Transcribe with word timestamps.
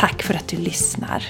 Tack 0.00 0.22
för 0.22 0.34
att 0.34 0.48
du 0.48 0.56
lyssnar! 0.56 1.24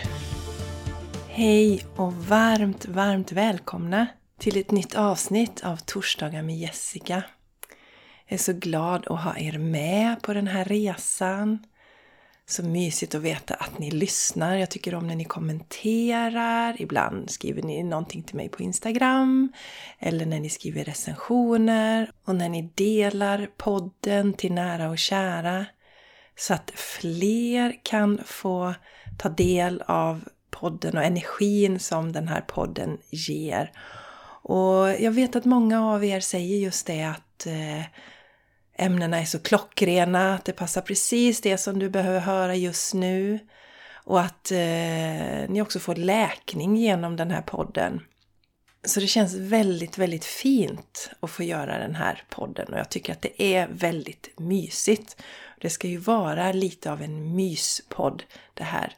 Hej 1.29 1.87
och 1.97 2.13
varmt, 2.13 2.87
varmt 2.87 3.33
välkomna 3.33 4.07
till 4.39 4.57
ett 4.57 4.71
nytt 4.71 4.95
avsnitt 4.95 5.65
av 5.65 5.77
Torsdagar 5.77 6.43
med 6.43 6.59
Jessica. 6.59 7.23
Jag 8.27 8.35
är 8.35 8.39
så 8.39 8.53
glad 8.53 9.07
att 9.07 9.21
ha 9.21 9.39
er 9.39 9.59
med 9.59 10.23
på 10.23 10.35
den 10.35 10.47
här 10.47 10.65
resan. 10.65 11.59
Så 12.47 12.63
mysigt 12.63 13.15
att 13.15 13.23
veta 13.23 13.55
att 13.55 13.79
ni 13.79 13.91
lyssnar. 13.91 14.57
Jag 14.57 14.71
tycker 14.71 14.95
om 14.95 15.07
när 15.07 15.17
ni 15.17 15.25
kommenterar. 15.25 16.83
Ibland 16.83 17.31
skriver 17.31 17.63
ni 17.63 17.83
någonting 17.83 18.23
till 18.23 18.37
mig 18.37 18.49
på 18.49 18.63
Instagram. 18.63 19.53
Eller 19.99 20.27
när 20.27 20.41
ni 20.41 20.51
skriver 20.51 20.85
recensioner. 20.85 22.13
Och 22.25 22.37
när 22.37 22.49
ni 22.49 22.73
delar 22.75 23.49
podden 23.57 24.35
till 24.35 24.53
nära 24.53 24.91
och 24.91 24.99
kära 24.99 25.67
så 26.37 26.55
att 26.55 26.71
fler 26.75 27.77
kan 27.83 28.21
få 28.25 28.75
ta 29.19 29.29
del 29.29 29.83
av 29.87 30.25
podden 30.51 30.97
och 30.97 31.05
energin 31.05 31.79
som 31.79 32.13
den 32.13 32.29
här 32.29 32.41
podden 32.41 32.99
ger. 33.11 33.73
Och 34.43 35.01
jag 35.01 35.11
vet 35.11 35.37
att 35.37 35.45
många 35.45 35.87
av 35.87 36.05
er 36.05 36.21
säger 36.21 36.57
just 36.57 36.87
det 36.87 37.03
att 37.03 37.47
eh, 37.47 37.85
ämnena 38.87 39.21
är 39.21 39.25
så 39.25 39.39
klockrena, 39.39 40.35
att 40.35 40.45
det 40.45 40.53
passar 40.53 40.81
precis 40.81 41.41
det 41.41 41.59
som 41.59 41.79
du 41.79 41.91
behöver 41.91 42.21
höra 42.21 42.55
just 42.55 42.95
nu. 42.95 43.39
Och 44.05 44.21
att 44.21 44.51
eh, 44.51 45.49
ni 45.49 45.63
också 45.63 45.79
får 45.79 45.95
läkning 45.95 46.77
genom 46.77 47.17
den 47.17 47.31
här 47.31 47.43
podden. 47.43 48.01
Så 48.85 49.01
det 49.01 49.07
känns 49.07 49.35
väldigt, 49.35 49.99
väldigt 49.99 50.25
fint 50.25 51.11
att 51.21 51.31
få 51.31 51.43
göra 51.43 51.79
den 51.79 51.95
här 51.95 52.25
podden 52.29 52.73
och 52.73 52.79
jag 52.79 52.89
tycker 52.89 53.13
att 53.13 53.23
det 53.23 53.43
är 53.43 53.69
väldigt 53.69 54.39
mysigt. 54.39 55.23
Det 55.61 55.71
ska 55.71 55.89
ju 55.89 55.97
vara 55.97 56.53
lite 56.53 56.93
av 56.93 57.03
en 57.03 57.37
myspodd 57.37 58.23
det 58.55 58.65
här. 58.65 58.97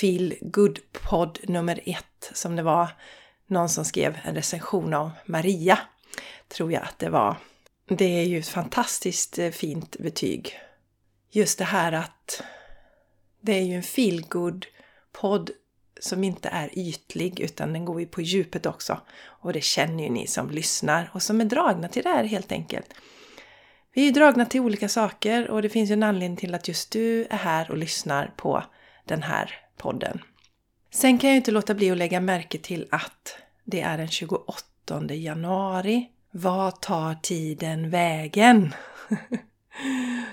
Feel 0.00 0.34
good 0.40 0.78
podd 0.92 1.38
nummer 1.42 1.80
ett 1.84 2.30
som 2.32 2.56
det 2.56 2.62
var 2.62 2.88
någon 3.46 3.68
som 3.68 3.84
skrev 3.84 4.18
en 4.24 4.34
recension 4.34 4.94
av 4.94 5.10
Maria. 5.26 5.78
Tror 6.48 6.72
jag 6.72 6.82
att 6.82 6.98
det 6.98 7.10
var. 7.10 7.36
Det 7.88 8.20
är 8.20 8.24
ju 8.24 8.38
ett 8.38 8.48
fantastiskt 8.48 9.38
eh, 9.38 9.50
fint 9.50 9.96
betyg. 9.98 10.58
Just 11.30 11.58
det 11.58 11.64
här 11.64 11.92
att 11.92 12.42
det 13.40 13.52
är 13.52 13.62
ju 13.62 13.74
en 13.74 13.82
feel 13.82 14.22
good 14.28 14.66
podd 15.12 15.50
som 16.02 16.24
inte 16.24 16.48
är 16.48 16.78
ytlig 16.78 17.40
utan 17.40 17.72
den 17.72 17.84
går 17.84 18.00
ju 18.00 18.06
på 18.06 18.22
djupet 18.22 18.66
också. 18.66 19.00
Och 19.24 19.52
det 19.52 19.64
känner 19.64 20.04
ju 20.04 20.10
ni 20.10 20.26
som 20.26 20.50
lyssnar 20.50 21.10
och 21.12 21.22
som 21.22 21.40
är 21.40 21.44
dragna 21.44 21.88
till 21.88 22.02
det 22.02 22.08
här 22.08 22.24
helt 22.24 22.52
enkelt. 22.52 22.94
Vi 23.94 24.08
är 24.08 24.12
dragna 24.12 24.46
till 24.46 24.60
olika 24.60 24.88
saker 24.88 25.50
och 25.50 25.62
det 25.62 25.68
finns 25.68 25.90
ju 25.90 25.92
en 25.92 26.02
anledning 26.02 26.36
till 26.36 26.54
att 26.54 26.68
just 26.68 26.90
du 26.90 27.26
är 27.30 27.36
här 27.36 27.70
och 27.70 27.76
lyssnar 27.76 28.32
på 28.36 28.64
den 29.04 29.22
här 29.22 29.54
podden. 29.76 30.22
Sen 30.90 31.18
kan 31.18 31.30
jag 31.30 31.36
inte 31.36 31.50
låta 31.50 31.74
bli 31.74 31.90
att 31.90 31.98
lägga 31.98 32.20
märke 32.20 32.58
till 32.58 32.88
att 32.90 33.36
det 33.64 33.80
är 33.80 33.98
den 33.98 34.08
28 34.08 35.14
januari. 35.14 36.10
Vad 36.30 36.80
tar 36.80 37.14
tiden 37.14 37.90
vägen? 37.90 38.74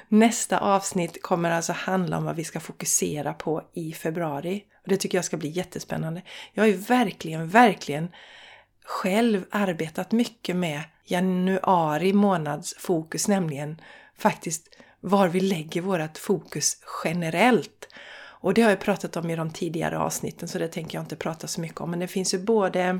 Nästa 0.07 0.57
avsnitt 0.59 1.23
kommer 1.23 1.51
alltså 1.51 1.73
handla 1.73 2.17
om 2.17 2.23
vad 2.23 2.35
vi 2.35 2.43
ska 2.43 2.59
fokusera 2.59 3.33
på 3.33 3.63
i 3.73 3.93
februari. 3.93 4.63
Och 4.81 4.89
Det 4.89 4.97
tycker 4.97 5.17
jag 5.17 5.25
ska 5.25 5.37
bli 5.37 5.49
jättespännande. 5.49 6.21
Jag 6.53 6.63
har 6.63 6.67
ju 6.67 6.77
verkligen, 6.77 7.47
verkligen 7.47 8.11
själv 8.85 9.45
arbetat 9.51 10.11
mycket 10.11 10.55
med 10.55 10.81
januari 11.05 12.13
månads 12.13 12.75
fokus, 12.79 13.27
nämligen 13.27 13.81
faktiskt 14.17 14.67
var 14.99 15.27
vi 15.27 15.39
lägger 15.39 15.81
vårt 15.81 16.17
fokus 16.17 16.77
generellt. 17.03 17.87
Och 18.41 18.53
det 18.53 18.61
har 18.61 18.69
jag 18.69 18.79
pratat 18.79 19.17
om 19.17 19.29
i 19.29 19.35
de 19.35 19.51
tidigare 19.51 19.99
avsnitten 19.99 20.47
så 20.47 20.59
det 20.59 20.67
tänker 20.67 20.97
jag 20.97 21.03
inte 21.03 21.15
prata 21.15 21.47
så 21.47 21.61
mycket 21.61 21.81
om. 21.81 21.91
Men 21.91 21.99
det 21.99 22.07
finns 22.07 22.33
ju 22.33 22.39
både 22.39 22.99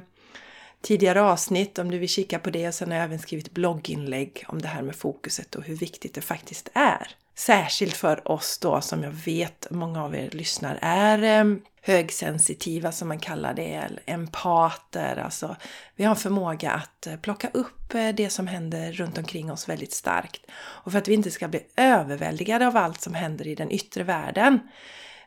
tidigare 0.81 1.21
avsnitt 1.21 1.79
om 1.79 1.91
du 1.91 1.97
vill 1.97 2.09
kika 2.09 2.39
på 2.39 2.49
det 2.49 2.67
och 2.67 2.73
sen 2.73 2.91
har 2.91 2.97
jag 2.97 3.05
även 3.05 3.19
skrivit 3.19 3.51
blogginlägg 3.51 4.45
om 4.47 4.61
det 4.61 4.67
här 4.67 4.81
med 4.81 4.95
fokuset 4.95 5.55
och 5.55 5.63
hur 5.63 5.75
viktigt 5.75 6.13
det 6.13 6.21
faktiskt 6.21 6.69
är. 6.73 7.07
Särskilt 7.35 7.97
för 7.97 8.31
oss 8.31 8.57
då 8.57 8.81
som 8.81 9.03
jag 9.03 9.11
vet 9.11 9.67
många 9.69 10.03
av 10.03 10.15
er 10.15 10.29
lyssnar 10.29 10.79
är 10.81 11.23
ehm, 11.23 11.61
högsensitiva 11.81 12.91
som 12.91 13.07
man 13.07 13.19
kallar 13.19 13.53
det, 13.53 13.73
eller 13.73 14.03
empater. 14.05 15.17
Alltså, 15.17 15.55
vi 15.95 16.03
har 16.03 16.11
en 16.11 16.21
förmåga 16.21 16.71
att 16.71 17.07
eh, 17.07 17.15
plocka 17.15 17.49
upp 17.53 17.93
eh, 17.93 18.09
det 18.09 18.29
som 18.29 18.47
händer 18.47 18.91
runt 18.91 19.17
omkring 19.17 19.51
oss 19.51 19.69
väldigt 19.69 19.93
starkt. 19.93 20.41
Och 20.51 20.91
för 20.91 20.99
att 20.99 21.07
vi 21.07 21.13
inte 21.13 21.31
ska 21.31 21.47
bli 21.47 21.61
överväldigade 21.75 22.67
av 22.67 22.77
allt 22.77 23.01
som 23.01 23.13
händer 23.13 23.47
i 23.47 23.55
den 23.55 23.71
yttre 23.71 24.03
världen 24.03 24.59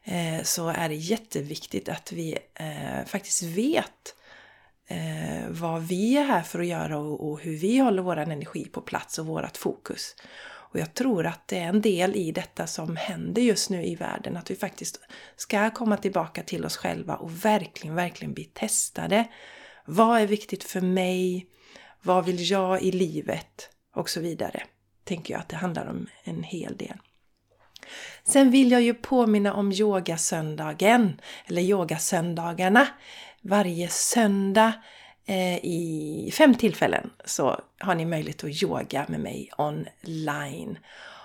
eh, 0.04 0.42
så 0.42 0.68
är 0.68 0.88
det 0.88 0.94
jätteviktigt 0.94 1.88
att 1.88 2.12
vi 2.12 2.38
faktiskt 3.06 3.42
vet 3.42 4.14
Eh, 4.86 5.48
vad 5.48 5.82
vi 5.82 6.16
är 6.16 6.24
här 6.24 6.42
för 6.42 6.60
att 6.60 6.66
göra 6.66 6.98
och 6.98 7.40
hur 7.40 7.56
vi 7.56 7.78
håller 7.78 8.02
vår 8.02 8.16
energi 8.16 8.64
på 8.64 8.80
plats 8.80 9.18
och 9.18 9.26
vårt 9.26 9.56
fokus. 9.56 10.16
Och 10.72 10.78
jag 10.78 10.94
tror 10.94 11.26
att 11.26 11.48
det 11.48 11.58
är 11.58 11.68
en 11.68 11.80
del 11.80 12.16
i 12.16 12.32
detta 12.32 12.66
som 12.66 12.96
händer 12.96 13.42
just 13.42 13.70
nu 13.70 13.84
i 13.84 13.94
världen, 13.94 14.36
att 14.36 14.50
vi 14.50 14.56
faktiskt 14.56 15.00
ska 15.36 15.70
komma 15.70 15.96
tillbaka 15.96 16.42
till 16.42 16.64
oss 16.64 16.76
själva 16.76 17.16
och 17.16 17.44
verkligen, 17.44 17.96
verkligen 17.96 18.34
bli 18.34 18.44
testade. 18.44 19.28
Vad 19.84 20.20
är 20.20 20.26
viktigt 20.26 20.64
för 20.64 20.80
mig? 20.80 21.46
Vad 22.02 22.24
vill 22.24 22.50
jag 22.50 22.82
i 22.82 22.92
livet? 22.92 23.70
Och 23.94 24.10
så 24.10 24.20
vidare. 24.20 24.62
Tänker 25.04 25.34
jag 25.34 25.40
att 25.40 25.48
det 25.48 25.56
handlar 25.56 25.86
om 25.86 26.06
en 26.24 26.42
hel 26.42 26.76
del. 26.76 26.96
Sen 28.24 28.50
vill 28.50 28.70
jag 28.70 28.82
ju 28.82 28.94
påminna 28.94 29.54
om 29.54 29.72
yogasöndagen, 29.72 31.20
eller 31.46 31.62
yogasöndagarna. 31.62 32.86
Varje 33.42 33.88
söndag 33.88 34.72
Eh, 35.26 35.56
i 35.56 36.30
fem 36.32 36.54
tillfällen 36.54 37.10
så 37.24 37.60
har 37.78 37.94
ni 37.94 38.04
möjlighet 38.04 38.44
att 38.44 38.62
yoga 38.62 39.06
med 39.08 39.20
mig 39.20 39.50
online. 39.58 40.78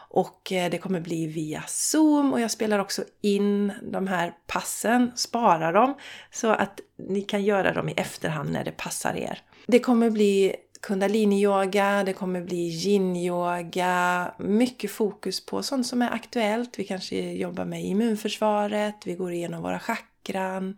Och 0.10 0.52
eh, 0.52 0.70
det 0.70 0.78
kommer 0.78 1.00
bli 1.00 1.28
via 1.28 1.64
Zoom 1.68 2.34
och 2.34 2.42
jag 2.42 2.52
spelar 2.52 2.80
också 2.80 3.04
in 3.22 3.74
de 3.82 4.08
här 4.08 4.34
passen, 4.48 5.12
sparar 5.16 5.74
dem 5.74 5.96
så 6.32 6.48
att 6.48 6.80
ni 7.10 7.22
kan 7.22 7.44
göra 7.44 7.74
dem 7.74 7.90
i 7.90 7.94
efterhand 7.94 8.52
när 8.52 8.64
det 8.64 8.72
passar 8.72 9.14
er. 9.18 9.42
Det 9.68 9.80
kommer 9.80 10.10
bli 10.10 10.56
kundaliniyoga, 10.82 12.04
det 12.04 12.14
kommer 12.14 12.42
bli 12.42 12.70
yin-yoga, 12.70 14.32
mycket 14.38 14.92
fokus 14.92 15.46
på 15.46 15.64
sånt 15.64 15.88
som 15.88 16.02
är 16.02 16.12
aktuellt. 16.12 16.80
Vi 16.80 16.84
kanske 16.84 17.32
jobbar 17.32 17.66
med 17.66 17.86
immunförsvaret, 17.86 18.96
vi 19.06 19.14
går 19.14 19.32
igenom 19.32 19.62
våra 19.62 19.80
chakran, 19.80 20.78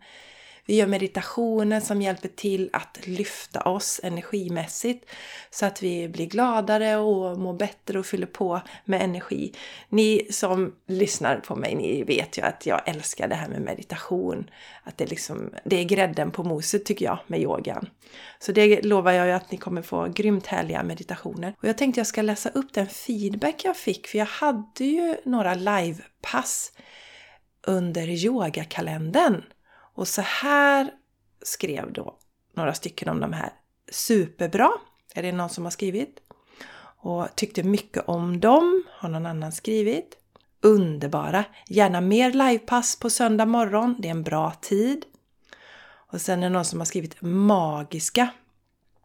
vi 0.70 0.76
gör 0.76 0.86
meditationer 0.86 1.80
som 1.80 2.02
hjälper 2.02 2.28
till 2.28 2.70
att 2.72 2.98
lyfta 3.06 3.60
oss 3.60 4.00
energimässigt 4.02 5.10
så 5.50 5.66
att 5.66 5.82
vi 5.82 6.08
blir 6.08 6.26
gladare 6.26 6.96
och 6.96 7.38
mår 7.38 7.54
bättre 7.54 7.98
och 7.98 8.06
fyller 8.06 8.26
på 8.26 8.60
med 8.84 9.02
energi. 9.02 9.52
Ni 9.88 10.26
som 10.30 10.74
lyssnar 10.86 11.36
på 11.36 11.56
mig, 11.56 11.74
ni 11.74 12.02
vet 12.02 12.38
ju 12.38 12.42
att 12.42 12.66
jag 12.66 12.88
älskar 12.88 13.28
det 13.28 13.34
här 13.34 13.48
med 13.48 13.60
meditation. 13.60 14.50
Att 14.84 14.98
det, 14.98 15.10
liksom, 15.10 15.50
det 15.64 15.76
är 15.76 15.84
grädden 15.84 16.30
på 16.30 16.42
moset 16.42 16.84
tycker 16.84 17.04
jag 17.04 17.18
med 17.26 17.40
yogan. 17.40 17.88
Så 18.38 18.52
det 18.52 18.82
lovar 18.82 19.12
jag 19.12 19.26
ju 19.26 19.32
att 19.32 19.50
ni 19.50 19.58
kommer 19.58 19.82
få 19.82 20.08
grymt 20.14 20.46
härliga 20.46 20.82
meditationer. 20.82 21.54
Och 21.58 21.68
jag 21.68 21.78
tänkte 21.78 22.00
jag 22.00 22.06
ska 22.06 22.22
läsa 22.22 22.48
upp 22.48 22.74
den 22.74 22.86
feedback 22.86 23.64
jag 23.64 23.76
fick 23.76 24.06
för 24.06 24.18
jag 24.18 24.26
hade 24.26 24.84
ju 24.84 25.16
några 25.24 25.54
livepass 25.54 26.72
under 27.66 28.08
yogakalendern. 28.08 29.42
Och 29.94 30.08
så 30.08 30.22
här 30.22 30.90
skrev 31.42 31.92
då 31.92 32.18
några 32.54 32.74
stycken 32.74 33.08
om 33.08 33.20
de 33.20 33.32
här. 33.32 33.52
Superbra, 33.90 34.70
är 35.14 35.22
det 35.22 35.32
någon 35.32 35.48
som 35.48 35.64
har 35.64 35.70
skrivit. 35.70 36.20
Och 37.02 37.28
tyckte 37.36 37.62
mycket 37.62 38.08
om 38.08 38.40
dem, 38.40 38.82
har 38.90 39.08
någon 39.08 39.26
annan 39.26 39.52
skrivit. 39.52 40.16
Underbara, 40.62 41.44
gärna 41.66 42.00
mer 42.00 42.32
livepass 42.32 42.98
på 42.98 43.10
söndag 43.10 43.46
morgon, 43.46 43.96
det 43.98 44.08
är 44.08 44.10
en 44.10 44.22
bra 44.22 44.52
tid. 44.60 45.04
Och 46.10 46.20
sen 46.20 46.38
är 46.38 46.42
det 46.42 46.52
någon 46.52 46.64
som 46.64 46.78
har 46.80 46.86
skrivit 46.86 47.16
magiska. 47.20 48.28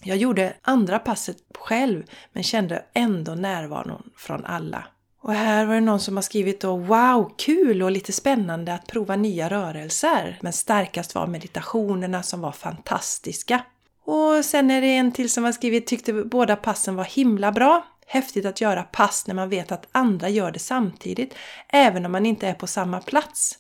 Jag 0.01 0.17
gjorde 0.17 0.55
andra 0.61 0.99
passet 0.99 1.37
själv 1.57 2.03
men 2.33 2.43
kände 2.43 2.85
ändå 2.93 3.35
närvaron 3.35 4.09
från 4.15 4.45
alla. 4.45 4.87
Och 5.25 5.33
här 5.33 5.65
var 5.65 5.73
det 5.73 5.81
någon 5.81 5.99
som 5.99 6.15
har 6.17 6.21
skrivit 6.21 6.61
då 6.61 6.77
Wow, 6.77 7.33
kul 7.37 7.83
och 7.83 7.91
lite 7.91 8.11
spännande 8.11 8.73
att 8.73 8.87
prova 8.87 9.15
nya 9.15 9.49
rörelser. 9.49 10.37
Men 10.41 10.53
starkast 10.53 11.15
var 11.15 11.27
meditationerna 11.27 12.23
som 12.23 12.41
var 12.41 12.51
fantastiska. 12.51 13.65
Och 14.03 14.45
sen 14.45 14.71
är 14.71 14.81
det 14.81 14.87
en 14.87 15.11
till 15.11 15.29
som 15.29 15.43
har 15.43 15.51
skrivit 15.51 15.87
tyckte 15.87 16.13
båda 16.13 16.55
passen 16.55 16.95
var 16.95 17.03
himla 17.03 17.51
bra. 17.51 17.85
Häftigt 18.07 18.45
att 18.45 18.61
göra 18.61 18.83
pass 18.83 19.27
när 19.27 19.35
man 19.35 19.49
vet 19.49 19.71
att 19.71 19.87
andra 19.91 20.29
gör 20.29 20.51
det 20.51 20.59
samtidigt, 20.59 21.35
även 21.69 22.05
om 22.05 22.11
man 22.11 22.25
inte 22.25 22.47
är 22.47 22.53
på 22.53 22.67
samma 22.67 22.99
plats. 22.99 23.57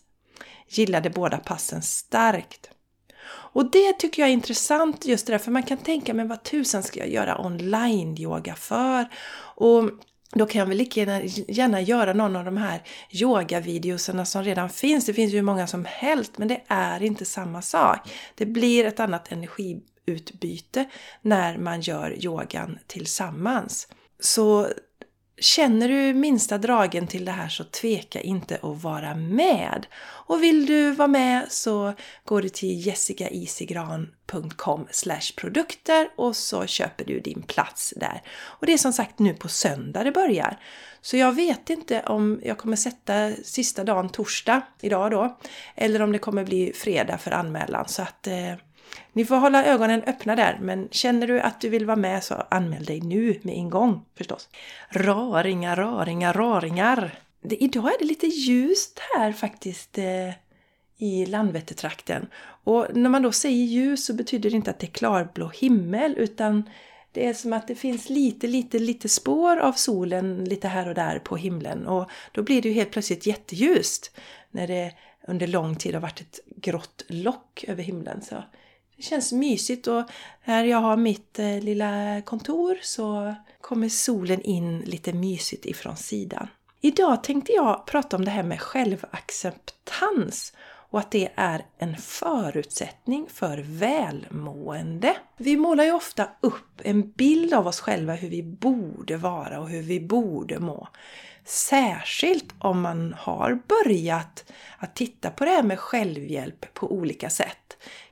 Gillade 0.67 1.09
båda 1.09 1.37
passen 1.37 1.81
starkt. 1.81 2.69
Och 3.27 3.71
det 3.71 3.93
tycker 3.93 4.21
jag 4.21 4.29
är 4.29 4.33
intressant 4.33 5.05
just 5.05 5.27
därför 5.27 5.51
man 5.51 5.63
kan 5.63 5.77
tänka, 5.77 6.13
men 6.13 6.27
vad 6.27 6.43
tusan 6.43 6.83
ska 6.83 6.99
jag 6.99 7.09
göra 7.09 7.45
online-yoga 7.45 8.55
för? 8.55 9.07
Och 9.55 9.89
då 10.31 10.45
kan 10.45 10.59
jag 10.59 10.65
väl 10.65 10.77
lika 10.77 11.21
gärna 11.47 11.81
göra 11.81 12.13
någon 12.13 12.35
av 12.35 12.45
de 12.45 12.57
här 12.57 12.81
yogavideoserna 13.11 14.25
som 14.25 14.43
redan 14.43 14.69
finns. 14.69 15.05
Det 15.05 15.13
finns 15.13 15.33
ju 15.33 15.35
hur 15.35 15.43
många 15.43 15.67
som 15.67 15.85
helst, 15.85 16.37
men 16.37 16.47
det 16.47 16.61
är 16.67 17.03
inte 17.03 17.25
samma 17.25 17.61
sak. 17.61 17.99
Det 18.35 18.45
blir 18.45 18.85
ett 18.85 18.99
annat 18.99 19.31
energiutbyte 19.31 20.85
när 21.21 21.57
man 21.57 21.81
gör 21.81 22.25
yogan 22.25 22.79
tillsammans. 22.87 23.87
Så 24.19 24.67
Känner 25.37 25.89
du 25.89 26.13
minsta 26.13 26.57
dragen 26.57 27.07
till 27.07 27.25
det 27.25 27.31
här 27.31 27.49
så 27.49 27.63
tveka 27.63 28.21
inte 28.21 28.59
att 28.61 28.83
vara 28.83 29.15
med. 29.15 29.85
Och 30.01 30.43
vill 30.43 30.65
du 30.65 30.91
vara 30.91 31.07
med 31.07 31.45
så 31.49 31.93
går 32.23 32.41
du 32.41 32.49
till 32.49 32.87
jessicaisigran.com 32.87 34.87
produkter 35.35 36.09
och 36.15 36.35
så 36.35 36.65
köper 36.65 37.05
du 37.05 37.19
din 37.19 37.41
plats 37.41 37.93
där. 37.97 38.21
Och 38.37 38.65
det 38.65 38.73
är 38.73 38.77
som 38.77 38.93
sagt 38.93 39.19
nu 39.19 39.33
på 39.33 39.47
söndag 39.47 40.03
det 40.03 40.11
börjar. 40.11 40.59
Så 41.01 41.17
jag 41.17 41.35
vet 41.35 41.69
inte 41.69 42.01
om 42.01 42.41
jag 42.43 42.57
kommer 42.57 42.75
sätta 42.75 43.31
sista 43.43 43.83
dagen 43.83 44.09
torsdag, 44.09 44.61
idag 44.81 45.11
då, 45.11 45.37
eller 45.75 46.01
om 46.01 46.11
det 46.11 46.19
kommer 46.19 46.45
bli 46.45 46.73
fredag 46.75 47.17
för 47.17 47.31
anmälan. 47.31 47.87
Så 47.87 48.01
att 48.01 48.27
eh, 48.27 48.53
ni 49.13 49.25
får 49.25 49.35
hålla 49.35 49.65
ögonen 49.65 50.03
öppna 50.03 50.35
där, 50.35 50.57
men 50.61 50.87
känner 50.91 51.27
du 51.27 51.39
att 51.39 51.61
du 51.61 51.69
vill 51.69 51.85
vara 51.85 51.97
med 51.97 52.23
så 52.23 52.35
anmäl 52.49 52.85
dig 52.85 53.01
nu 53.01 53.39
med 53.41 53.55
en 53.55 53.69
gång 53.69 54.05
förstås. 54.15 54.49
Raringar, 54.89 55.75
raringar, 55.75 56.33
raringar! 56.33 57.19
Det, 57.41 57.63
idag 57.63 57.93
är 57.93 57.99
det 57.99 58.05
lite 58.05 58.27
ljust 58.27 58.99
här 59.15 59.31
faktiskt 59.31 59.97
eh, 59.97 60.29
i 60.97 61.25
Landvettertrakten. 61.25 62.27
Och 62.63 62.87
när 62.93 63.09
man 63.09 63.21
då 63.21 63.31
säger 63.31 63.65
ljus 63.65 64.05
så 64.05 64.13
betyder 64.13 64.49
det 64.49 64.55
inte 64.55 64.71
att 64.71 64.79
det 64.79 64.87
är 64.87 64.91
klarblå 64.91 65.47
himmel 65.47 66.15
utan 66.17 66.69
det 67.11 67.27
är 67.27 67.33
som 67.33 67.53
att 67.53 67.67
det 67.67 67.75
finns 67.75 68.09
lite, 68.09 68.47
lite, 68.47 68.79
lite 68.79 69.09
spår 69.09 69.57
av 69.57 69.73
solen 69.73 70.45
lite 70.45 70.67
här 70.67 70.87
och 70.87 70.95
där 70.95 71.19
på 71.19 71.37
himlen 71.37 71.87
och 71.87 72.09
då 72.31 72.43
blir 72.43 72.61
det 72.61 72.69
ju 72.69 72.75
helt 72.75 72.91
plötsligt 72.91 73.25
jätteljust 73.25 74.17
när 74.51 74.67
det 74.67 74.91
under 75.27 75.47
lång 75.47 75.75
tid 75.75 75.93
har 75.93 76.01
varit 76.01 76.21
ett 76.21 76.39
grått 76.55 77.03
lock 77.07 77.65
över 77.67 77.83
himlen. 77.83 78.21
Så 78.21 78.43
det 78.97 79.03
känns 79.03 79.31
mysigt 79.31 79.87
och 79.87 80.03
här 80.41 80.63
jag 80.63 80.77
har 80.77 80.97
mitt 80.97 81.39
eh, 81.39 81.59
lilla 81.59 82.21
kontor 82.21 82.77
så 82.81 83.35
kommer 83.61 83.89
solen 83.89 84.41
in 84.41 84.79
lite 84.79 85.13
mysigt 85.13 85.65
ifrån 85.65 85.97
sidan. 85.97 86.47
Idag 86.81 87.23
tänkte 87.23 87.51
jag 87.51 87.85
prata 87.85 88.17
om 88.17 88.25
det 88.25 88.31
här 88.31 88.43
med 88.43 88.61
självacceptans 88.61 90.53
och 90.89 90.99
att 90.99 91.11
det 91.11 91.29
är 91.35 91.65
en 91.77 91.97
förutsättning 91.97 93.27
för 93.29 93.57
välmående. 93.57 95.15
Vi 95.37 95.57
målar 95.57 95.83
ju 95.83 95.91
ofta 95.91 96.29
upp 96.41 96.81
en 96.83 97.11
bild 97.11 97.53
av 97.53 97.67
oss 97.67 97.79
själva 97.79 98.13
hur 98.13 98.29
vi 98.29 98.43
borde 98.43 99.17
vara 99.17 99.59
och 99.59 99.69
hur 99.69 99.81
vi 99.81 99.99
borde 99.99 100.59
må. 100.59 100.87
Särskilt 101.45 102.53
om 102.59 102.81
man 102.81 103.15
har 103.17 103.59
börjat 103.67 104.51
att 104.77 104.95
titta 104.95 105.29
på 105.29 105.45
det 105.45 105.51
här 105.51 105.63
med 105.63 105.79
självhjälp 105.79 106.73
på 106.73 106.91
olika 106.91 107.29
sätt. 107.29 107.64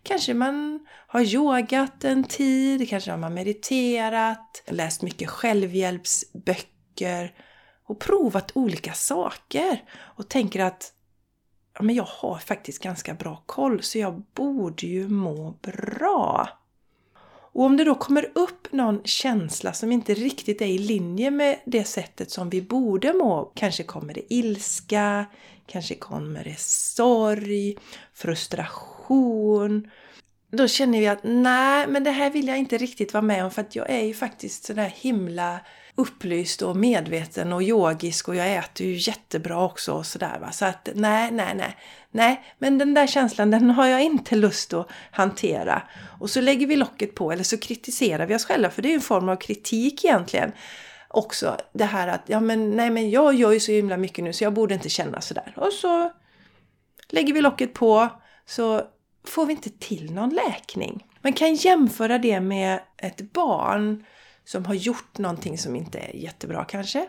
Kanske 0.03 0.33
man 0.33 0.87
har 1.07 1.21
yogat 1.21 2.03
en 2.03 2.23
tid, 2.23 2.89
kanske 2.89 3.11
har 3.11 3.17
man 3.17 3.33
mediterat, 3.33 4.63
läst 4.67 5.01
mycket 5.01 5.29
självhjälpsböcker 5.29 7.33
och 7.85 7.99
provat 7.99 8.51
olika 8.55 8.93
saker 8.93 9.83
och 9.93 10.29
tänker 10.29 10.59
att 10.59 10.93
ja, 11.73 11.83
men 11.83 11.95
jag 11.95 12.07
har 12.07 12.37
faktiskt 12.37 12.83
ganska 12.83 13.13
bra 13.13 13.43
koll 13.45 13.83
så 13.83 13.97
jag 13.97 14.23
borde 14.33 14.87
ju 14.87 15.09
må 15.09 15.57
bra. 15.61 16.49
Och 17.53 17.63
om 17.63 17.77
det 17.77 17.83
då 17.83 17.95
kommer 17.95 18.31
upp 18.35 18.71
någon 18.71 19.01
känsla 19.03 19.73
som 19.73 19.91
inte 19.91 20.13
riktigt 20.13 20.61
är 20.61 20.65
i 20.65 20.77
linje 20.77 21.31
med 21.31 21.59
det 21.65 21.83
sättet 21.83 22.31
som 22.31 22.49
vi 22.49 22.61
borde 22.61 23.13
må, 23.13 23.51
kanske 23.55 23.83
kommer 23.83 24.13
det 24.13 24.33
ilska, 24.33 25.25
kanske 25.67 25.95
kommer 25.95 26.43
det 26.43 26.59
sorg, 26.59 27.77
frustration. 28.13 28.92
Då 30.51 30.67
känner 30.67 30.99
vi 30.99 31.07
att 31.07 31.23
nej, 31.23 31.87
men 31.87 32.03
det 32.03 32.11
här 32.11 32.29
vill 32.29 32.47
jag 32.47 32.57
inte 32.57 32.77
riktigt 32.77 33.13
vara 33.13 33.21
med 33.21 33.45
om 33.45 33.51
för 33.51 33.61
att 33.61 33.75
jag 33.75 33.89
är 33.89 34.01
ju 34.01 34.13
faktiskt 34.13 34.65
sådär 34.65 34.93
himla 34.95 35.59
upplyst 35.95 36.61
och 36.61 36.75
medveten 36.75 37.53
och 37.53 37.63
yogisk 37.63 38.27
och 38.27 38.35
jag 38.35 38.55
äter 38.55 38.87
ju 38.87 38.93
jättebra 38.97 39.65
också 39.65 39.93
och 39.93 40.05
sådär 40.05 40.39
va. 40.41 40.51
Så 40.51 40.65
att 40.65 40.89
nej, 40.93 41.31
nej, 41.31 41.55
nej. 41.55 41.77
Nej, 42.11 42.43
men 42.57 42.77
den 42.77 42.93
där 42.93 43.07
känslan 43.07 43.51
den 43.51 43.69
har 43.69 43.87
jag 43.87 44.03
inte 44.03 44.35
lust 44.35 44.73
att 44.73 44.87
hantera. 45.11 45.81
Och 46.19 46.29
så 46.29 46.41
lägger 46.41 46.67
vi 46.67 46.75
locket 46.75 47.15
på 47.15 47.31
eller 47.31 47.43
så 47.43 47.57
kritiserar 47.57 48.25
vi 48.25 48.35
oss 48.35 48.45
själva 48.45 48.69
för 48.69 48.81
det 48.81 48.87
är 48.87 48.89
ju 48.91 48.95
en 48.95 49.01
form 49.01 49.29
av 49.29 49.35
kritik 49.35 50.05
egentligen. 50.05 50.51
Också 51.07 51.57
det 51.73 51.85
här 51.85 52.07
att 52.07 52.21
ja 52.25 52.39
men 52.39 52.71
nej 52.71 52.89
men 52.89 53.09
jag 53.09 53.33
gör 53.33 53.51
ju 53.51 53.59
så 53.59 53.71
himla 53.71 53.97
mycket 53.97 54.23
nu 54.23 54.33
så 54.33 54.43
jag 54.43 54.53
borde 54.53 54.73
inte 54.73 54.89
känna 54.89 55.21
sådär. 55.21 55.53
Och 55.55 55.73
så 55.73 56.11
lägger 57.09 57.33
vi 57.33 57.41
locket 57.41 57.73
på 57.73 58.09
så 58.45 58.81
får 59.23 59.45
vi 59.45 59.53
inte 59.53 59.69
till 59.69 60.13
någon 60.13 60.29
läkning. 60.29 61.07
Man 61.21 61.33
kan 61.33 61.55
jämföra 61.55 62.17
det 62.17 62.39
med 62.39 62.79
ett 62.97 63.33
barn 63.33 64.05
som 64.45 64.65
har 64.65 64.73
gjort 64.73 65.17
någonting 65.17 65.57
som 65.57 65.75
inte 65.75 65.99
är 65.99 66.15
jättebra 66.15 66.65
kanske. 66.65 67.07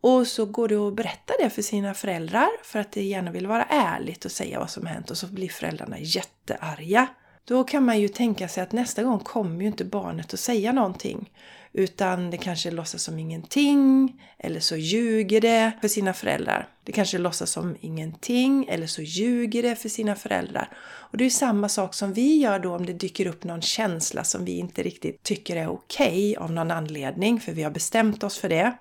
Och 0.00 0.26
så 0.26 0.46
går 0.46 0.68
du 0.68 0.76
och 0.76 0.92
berättar 0.92 1.34
det 1.42 1.50
för 1.50 1.62
sina 1.62 1.94
föräldrar 1.94 2.48
för 2.64 2.78
att 2.78 2.92
det 2.92 3.02
gärna 3.02 3.30
vill 3.30 3.46
vara 3.46 3.64
ärligt 3.64 4.24
och 4.24 4.30
säga 4.30 4.58
vad 4.58 4.70
som 4.70 4.86
hänt 4.86 5.10
och 5.10 5.16
så 5.16 5.26
blir 5.26 5.48
föräldrarna 5.48 5.98
jättearga. 5.98 7.06
Då 7.44 7.64
kan 7.64 7.84
man 7.84 8.00
ju 8.00 8.08
tänka 8.08 8.48
sig 8.48 8.62
att 8.62 8.72
nästa 8.72 9.02
gång 9.02 9.18
kommer 9.18 9.60
ju 9.60 9.66
inte 9.66 9.84
barnet 9.84 10.34
att 10.34 10.40
säga 10.40 10.72
någonting. 10.72 11.30
Utan 11.72 12.30
det 12.30 12.36
kanske 12.36 12.70
låtsas 12.70 13.02
som 13.02 13.18
ingenting, 13.18 14.20
eller 14.38 14.60
så 14.60 14.76
ljuger 14.76 15.40
det 15.40 15.72
för 15.80 15.88
sina 15.88 16.12
föräldrar. 16.12 16.68
Det 16.84 16.92
kanske 16.92 17.18
låtsas 17.18 17.50
som 17.50 17.76
ingenting, 17.80 18.66
eller 18.68 18.86
så 18.86 19.02
ljuger 19.02 19.62
det 19.62 19.76
för 19.76 19.88
sina 19.88 20.14
föräldrar. 20.14 20.68
Och 20.82 21.18
det 21.18 21.24
är 21.24 21.30
samma 21.30 21.68
sak 21.68 21.94
som 21.94 22.12
vi 22.12 22.36
gör 22.36 22.58
då 22.58 22.74
om 22.74 22.86
det 22.86 22.92
dyker 22.92 23.26
upp 23.26 23.44
någon 23.44 23.62
känsla 23.62 24.24
som 24.24 24.44
vi 24.44 24.58
inte 24.58 24.82
riktigt 24.82 25.22
tycker 25.22 25.56
är 25.56 25.68
okej 25.68 26.08
okay 26.08 26.36
av 26.36 26.52
någon 26.52 26.70
anledning, 26.70 27.40
för 27.40 27.52
vi 27.52 27.62
har 27.62 27.70
bestämt 27.70 28.24
oss 28.24 28.38
för 28.38 28.48
det. 28.48 28.76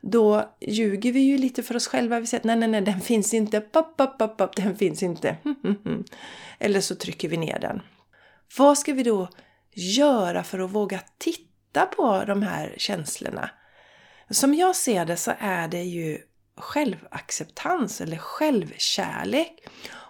Då 0.00 0.54
ljuger 0.60 1.12
vi 1.12 1.20
ju 1.20 1.38
lite 1.38 1.62
för 1.62 1.76
oss 1.76 1.86
själva. 1.86 2.20
Vi 2.20 2.26
säger 2.26 2.40
att 2.40 2.44
nej, 2.44 2.56
nej, 2.56 2.68
nej, 2.68 2.80
den 2.80 3.00
finns 3.00 3.34
inte. 3.34 3.60
Pop, 3.60 3.96
pop, 3.96 4.18
pop, 4.18 4.38
pop, 4.38 4.56
den 4.56 4.76
finns 4.76 5.02
inte. 5.02 5.36
Eller 6.58 6.80
så 6.80 6.94
trycker 6.94 7.28
vi 7.28 7.36
ner 7.36 7.58
den. 7.58 7.80
Vad 8.58 8.78
ska 8.78 8.92
vi 8.92 9.02
då 9.02 9.28
göra 9.74 10.42
för 10.42 10.58
att 10.58 10.70
våga 10.70 11.00
titta? 11.18 11.51
Titta 11.72 11.86
på 11.86 12.24
de 12.26 12.42
här 12.42 12.74
känslorna? 12.76 13.50
Som 14.30 14.54
jag 14.54 14.76
ser 14.76 15.04
det 15.04 15.16
så 15.16 15.32
är 15.38 15.68
det 15.68 15.82
ju 15.82 16.18
självacceptans 16.56 18.00
eller 18.00 18.16
självkärlek. 18.16 19.66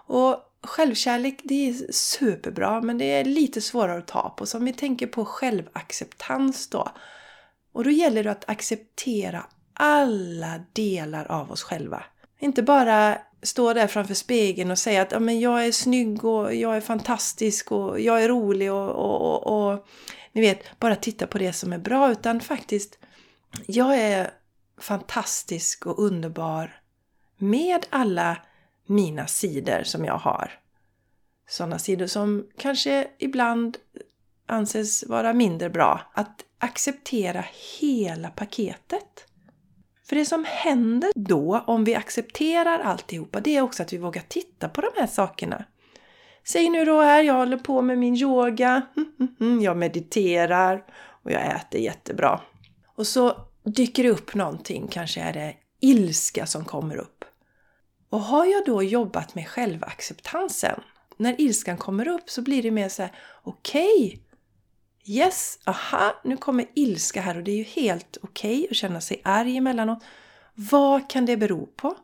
Och 0.07 0.37
självkärlek 0.62 1.40
det 1.45 1.69
är 1.69 1.92
superbra 1.92 2.81
men 2.81 2.99
det 2.99 3.04
är 3.04 3.25
lite 3.25 3.61
svårare 3.61 3.99
att 3.99 4.07
ta 4.07 4.35
på. 4.38 4.47
Så 4.47 4.59
om 4.59 4.64
vi 4.64 4.73
tänker 4.73 5.07
på 5.07 5.25
självacceptans 5.25 6.69
då. 6.69 6.88
Och 7.73 7.85
då 7.85 7.90
gäller 7.90 8.25
det 8.25 8.31
att 8.31 8.49
acceptera 8.49 9.47
alla 9.75 10.61
delar 10.73 11.25
av 11.31 11.52
oss 11.52 11.62
själva. 11.62 12.04
Inte 12.40 12.62
bara 12.62 13.19
stå 13.42 13.73
där 13.73 13.87
framför 13.87 14.14
spegeln 14.14 14.71
och 14.71 14.78
säga 14.78 15.02
att 15.02 15.12
ja, 15.12 15.21
men 15.21 15.40
jag 15.40 15.66
är 15.66 15.73
snygg 15.73 16.25
och 16.25 16.54
jag 16.54 16.76
är 16.76 16.81
fantastisk 16.81 17.73
och 17.73 18.00
jag 18.00 18.25
är 18.25 18.28
rolig 18.28 18.73
och, 18.73 18.88
och, 18.88 19.21
och, 19.21 19.73
och 19.73 19.87
ni 20.33 20.41
vet, 20.41 20.81
bara 20.81 20.97
titta 20.97 21.27
på 21.27 21.39
det 21.39 21.53
som 21.53 21.73
är 21.73 21.79
bra 21.79 22.12
utan 22.12 22.41
faktiskt 22.41 22.99
jag 23.67 23.99
är 23.99 24.31
fantastisk 24.79 25.87
och 25.87 25.99
underbar 25.99 26.81
med 27.37 27.87
alla 27.91 28.39
mina 28.87 29.27
sidor 29.27 29.83
som 29.83 30.05
jag 30.05 30.19
har. 30.19 30.51
Sådana 31.49 31.79
sidor 31.79 32.07
som 32.07 32.47
kanske 32.59 33.09
ibland 33.19 33.79
anses 34.47 35.05
vara 35.09 35.33
mindre 35.33 35.71
bra. 35.71 36.01
Att 36.15 36.45
acceptera 36.59 37.45
hela 37.81 38.31
paketet. 38.31 39.27
För 40.05 40.17
det 40.17 40.27
som 40.27 40.45
händer 40.49 41.12
då, 41.15 41.65
om 41.67 41.85
vi 41.85 41.95
accepterar 41.95 42.79
alltihopa, 42.79 43.41
det 43.41 43.57
är 43.57 43.62
också 43.62 43.83
att 43.83 43.93
vi 43.93 43.99
vågar 43.99 44.23
titta 44.29 44.69
på 44.69 44.81
de 44.81 44.91
här 44.97 45.07
sakerna. 45.07 45.65
Säg 46.44 46.70
nu 46.70 46.84
då 46.84 47.00
här, 47.00 47.22
jag 47.22 47.34
håller 47.34 47.56
på 47.56 47.82
med 47.82 47.99
min 47.99 48.16
yoga, 48.16 48.82
mm, 48.96 49.12
mm, 49.20 49.37
mm. 49.40 49.62
jag 49.62 49.76
mediterar 49.76 50.84
och 51.22 51.30
jag 51.30 51.56
äter 51.56 51.80
jättebra. 51.80 52.40
Och 52.96 53.06
så 53.06 53.37
dyker 53.64 54.02
det 54.02 54.11
upp 54.11 54.34
någonting, 54.34 54.88
kanske 54.90 55.20
är 55.20 55.32
det 55.32 55.56
ilska 55.80 56.46
som 56.46 56.64
kommer 56.64 56.96
upp. 56.96 57.25
Och 58.11 58.20
har 58.20 58.46
jag 58.46 58.64
då 58.66 58.82
jobbat 58.82 59.34
med 59.34 59.49
självacceptansen, 59.49 60.80
när 61.16 61.40
ilskan 61.40 61.76
kommer 61.76 62.08
upp 62.08 62.30
så 62.30 62.42
blir 62.42 62.62
det 62.62 62.70
mer 62.70 62.88
så 62.88 63.02
här: 63.02 63.12
okej, 63.42 64.06
okay, 64.06 64.18
yes, 65.16 65.58
aha, 65.64 66.20
nu 66.25 66.37
kommer 66.37 66.66
ilska 66.75 67.20
här 67.20 67.37
och 67.37 67.42
det 67.42 67.50
är 67.50 67.56
ju 67.56 67.62
helt 67.64 68.18
okej 68.22 68.58
okay 68.58 68.68
att 68.70 68.76
känna 68.76 69.00
sig 69.00 69.20
arg 69.25 69.56
emellanåt. 69.56 70.04
Vad 70.54 71.11
kan 71.11 71.26
det 71.26 71.37
bero 71.37 71.66
på? 71.66 71.96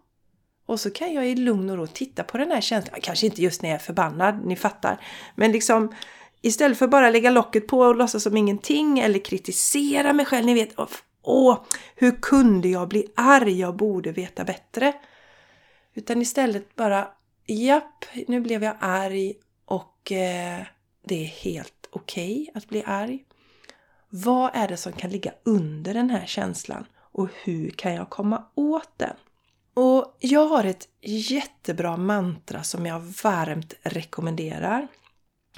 Och 0.69 0.81
så 0.81 0.91
kan 0.91 1.15
jag 1.15 1.29
i 1.29 1.35
lugn 1.35 1.71
och 1.71 1.77
ro 1.77 1.87
titta 1.87 2.25
på 2.25 2.39
den 2.39 2.51
här 2.51 2.61
känslan. 2.61 3.01
Kanske 3.03 3.27
inte 3.27 3.43
just 3.43 3.63
när 3.63 3.69
jag 3.69 3.75
är 3.75 3.83
förbannad, 3.83 4.47
ni 4.47 4.57
fattar. 4.57 5.01
Men 5.35 5.53
liksom 5.53 5.95
istället 6.43 6.79
för 6.79 6.89
bara 6.89 7.11
lägga 7.11 7.31
locket 7.31 7.67
på 7.67 7.79
och 7.79 7.97
låtsas 7.97 8.23
som 8.23 8.37
ingenting 8.37 8.99
eller 8.99 9.19
kritisera 9.19 10.13
mig 10.13 10.27
själv. 10.27 10.47
Ni 10.47 10.55
vet, 10.55 10.75
åh, 11.23 11.65
hur 11.95 12.11
kunde 12.23 12.69
jag 12.69 12.89
bli 12.89 13.07
arg? 13.15 13.61
Jag 13.61 13.77
borde 13.77 14.13
veta 14.13 14.45
bättre. 14.45 14.93
Utan 15.95 16.23
istället 16.23 16.77
bara, 16.77 17.09
japp, 17.47 18.05
nu 18.27 18.41
blev 18.41 18.65
jag 18.65 18.77
arg 18.81 19.35
och 19.65 20.13
eh, 20.13 20.63
det 21.05 21.23
är 21.23 21.27
helt 21.27 21.89
okej 21.91 22.41
okay 22.41 22.51
att 22.55 22.69
bli 22.69 22.83
arg. 22.87 23.25
Vad 24.09 24.51
är 24.55 24.69
det 24.69 24.77
som 24.77 24.93
kan 24.93 25.11
ligga 25.11 25.33
under 25.45 25.95
den 25.95 26.11
här 26.11 26.27
känslan? 26.27 26.87
Och 27.13 27.29
hur 27.45 27.71
kan 27.71 27.95
jag 27.95 28.11
komma 28.11 28.45
åt 28.55 28.93
den? 28.97 29.17
Och 29.81 30.17
jag 30.19 30.49
har 30.49 30.65
ett 30.65 30.89
jättebra 31.01 31.97
mantra 31.97 32.63
som 32.63 32.87
jag 32.87 33.01
varmt 33.01 33.75
rekommenderar. 33.83 34.89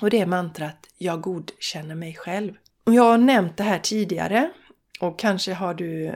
Och 0.00 0.11
det 0.11 0.21
är 0.21 0.27
mantrat 0.27 0.87
Jag 0.99 1.21
godkänner 1.21 1.95
mig 1.95 2.15
själv. 2.15 2.55
Och 2.85 2.95
jag 2.95 3.03
har 3.03 3.19
nämnt 3.19 3.57
det 3.57 3.62
här 3.62 3.79
tidigare 3.79 4.50
och 5.00 5.19
kanske 5.19 5.55
har 5.55 5.75
du 5.75 6.15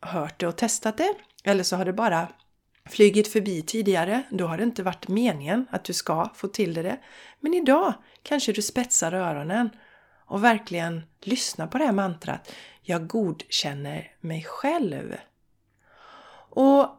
hört 0.00 0.40
det 0.40 0.46
och 0.46 0.56
testat 0.56 0.96
det. 0.96 1.14
Eller 1.44 1.64
så 1.64 1.76
har 1.76 1.84
det 1.84 1.92
bara 1.92 2.28
flygit 2.88 3.32
förbi 3.32 3.62
tidigare. 3.62 4.22
Då 4.30 4.46
har 4.46 4.56
det 4.56 4.64
inte 4.64 4.82
varit 4.82 5.08
meningen 5.08 5.66
att 5.70 5.84
du 5.84 5.92
ska 5.92 6.30
få 6.34 6.48
till 6.48 6.74
det. 6.74 7.00
Men 7.40 7.54
idag 7.54 7.94
kanske 8.22 8.52
du 8.52 8.62
spetsar 8.62 9.12
öronen 9.12 9.70
och 10.26 10.44
verkligen 10.44 11.02
lyssnar 11.20 11.66
på 11.66 11.78
det 11.78 11.84
här 11.84 11.92
mantrat. 11.92 12.52
Jag 12.82 13.06
godkänner 13.06 14.12
mig 14.20 14.44
själv. 14.48 15.16
Och 16.50 16.97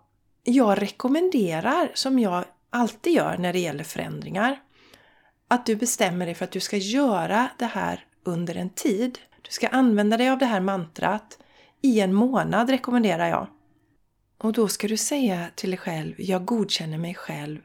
jag 0.50 0.82
rekommenderar, 0.82 1.91
som 1.94 2.20
jag 2.20 2.46
alltid 2.70 3.13
gör 3.13 3.38
när 3.38 3.53
det 3.53 3.60
gäller 3.60 3.84
förändringar, 3.84 4.62
att 5.48 5.65
du 5.65 5.75
bestämmer 5.75 6.25
dig 6.25 6.36
för 6.36 6.46
att 6.46 6.51
du 6.51 6.60
ska 6.60 6.77
göra 6.77 7.50
det 7.58 7.65
här 7.65 8.06
under 8.24 8.56
en 8.56 8.70
tid. 8.70 9.20
Du 9.41 9.51
ska 9.51 9.68
använda 9.68 10.18
dig 10.18 10.29
av 10.29 10.38
det 10.38 10.46
här 10.46 10.60
mantrat 10.60 11.38
i 11.82 12.00
en 12.00 12.13
månad 12.13 12.70
rekommenderar 12.70 13.27
jag. 13.27 13.48
Och 14.38 14.53
då 14.53 14.68
ska 14.68 14.88
du 14.88 14.98
säga 14.98 15.48
till 15.56 15.70
dig 15.70 15.77
själv, 15.77 16.15
jag 16.18 16.46
godkänner 16.46 16.98
mig 16.98 17.15
själv 17.15 17.60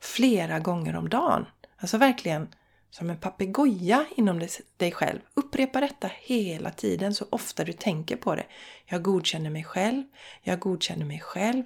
flera 0.00 0.58
gånger 0.58 0.96
om 0.96 1.08
dagen. 1.08 1.46
Alltså 1.76 1.98
verkligen 1.98 2.48
som 2.92 3.10
en 3.10 3.16
papegoja 3.16 4.06
inom 4.16 4.48
dig 4.76 4.92
själv. 4.92 5.18
Upprepa 5.34 5.80
detta 5.80 6.10
hela 6.20 6.70
tiden 6.70 7.14
så 7.14 7.24
ofta 7.30 7.64
du 7.64 7.72
tänker 7.72 8.16
på 8.16 8.34
det. 8.34 8.46
Jag 8.86 9.02
godkänner 9.02 9.50
mig 9.50 9.64
själv, 9.64 10.02
jag 10.42 10.60
godkänner 10.60 11.04
mig 11.06 11.20
själv. 11.20 11.62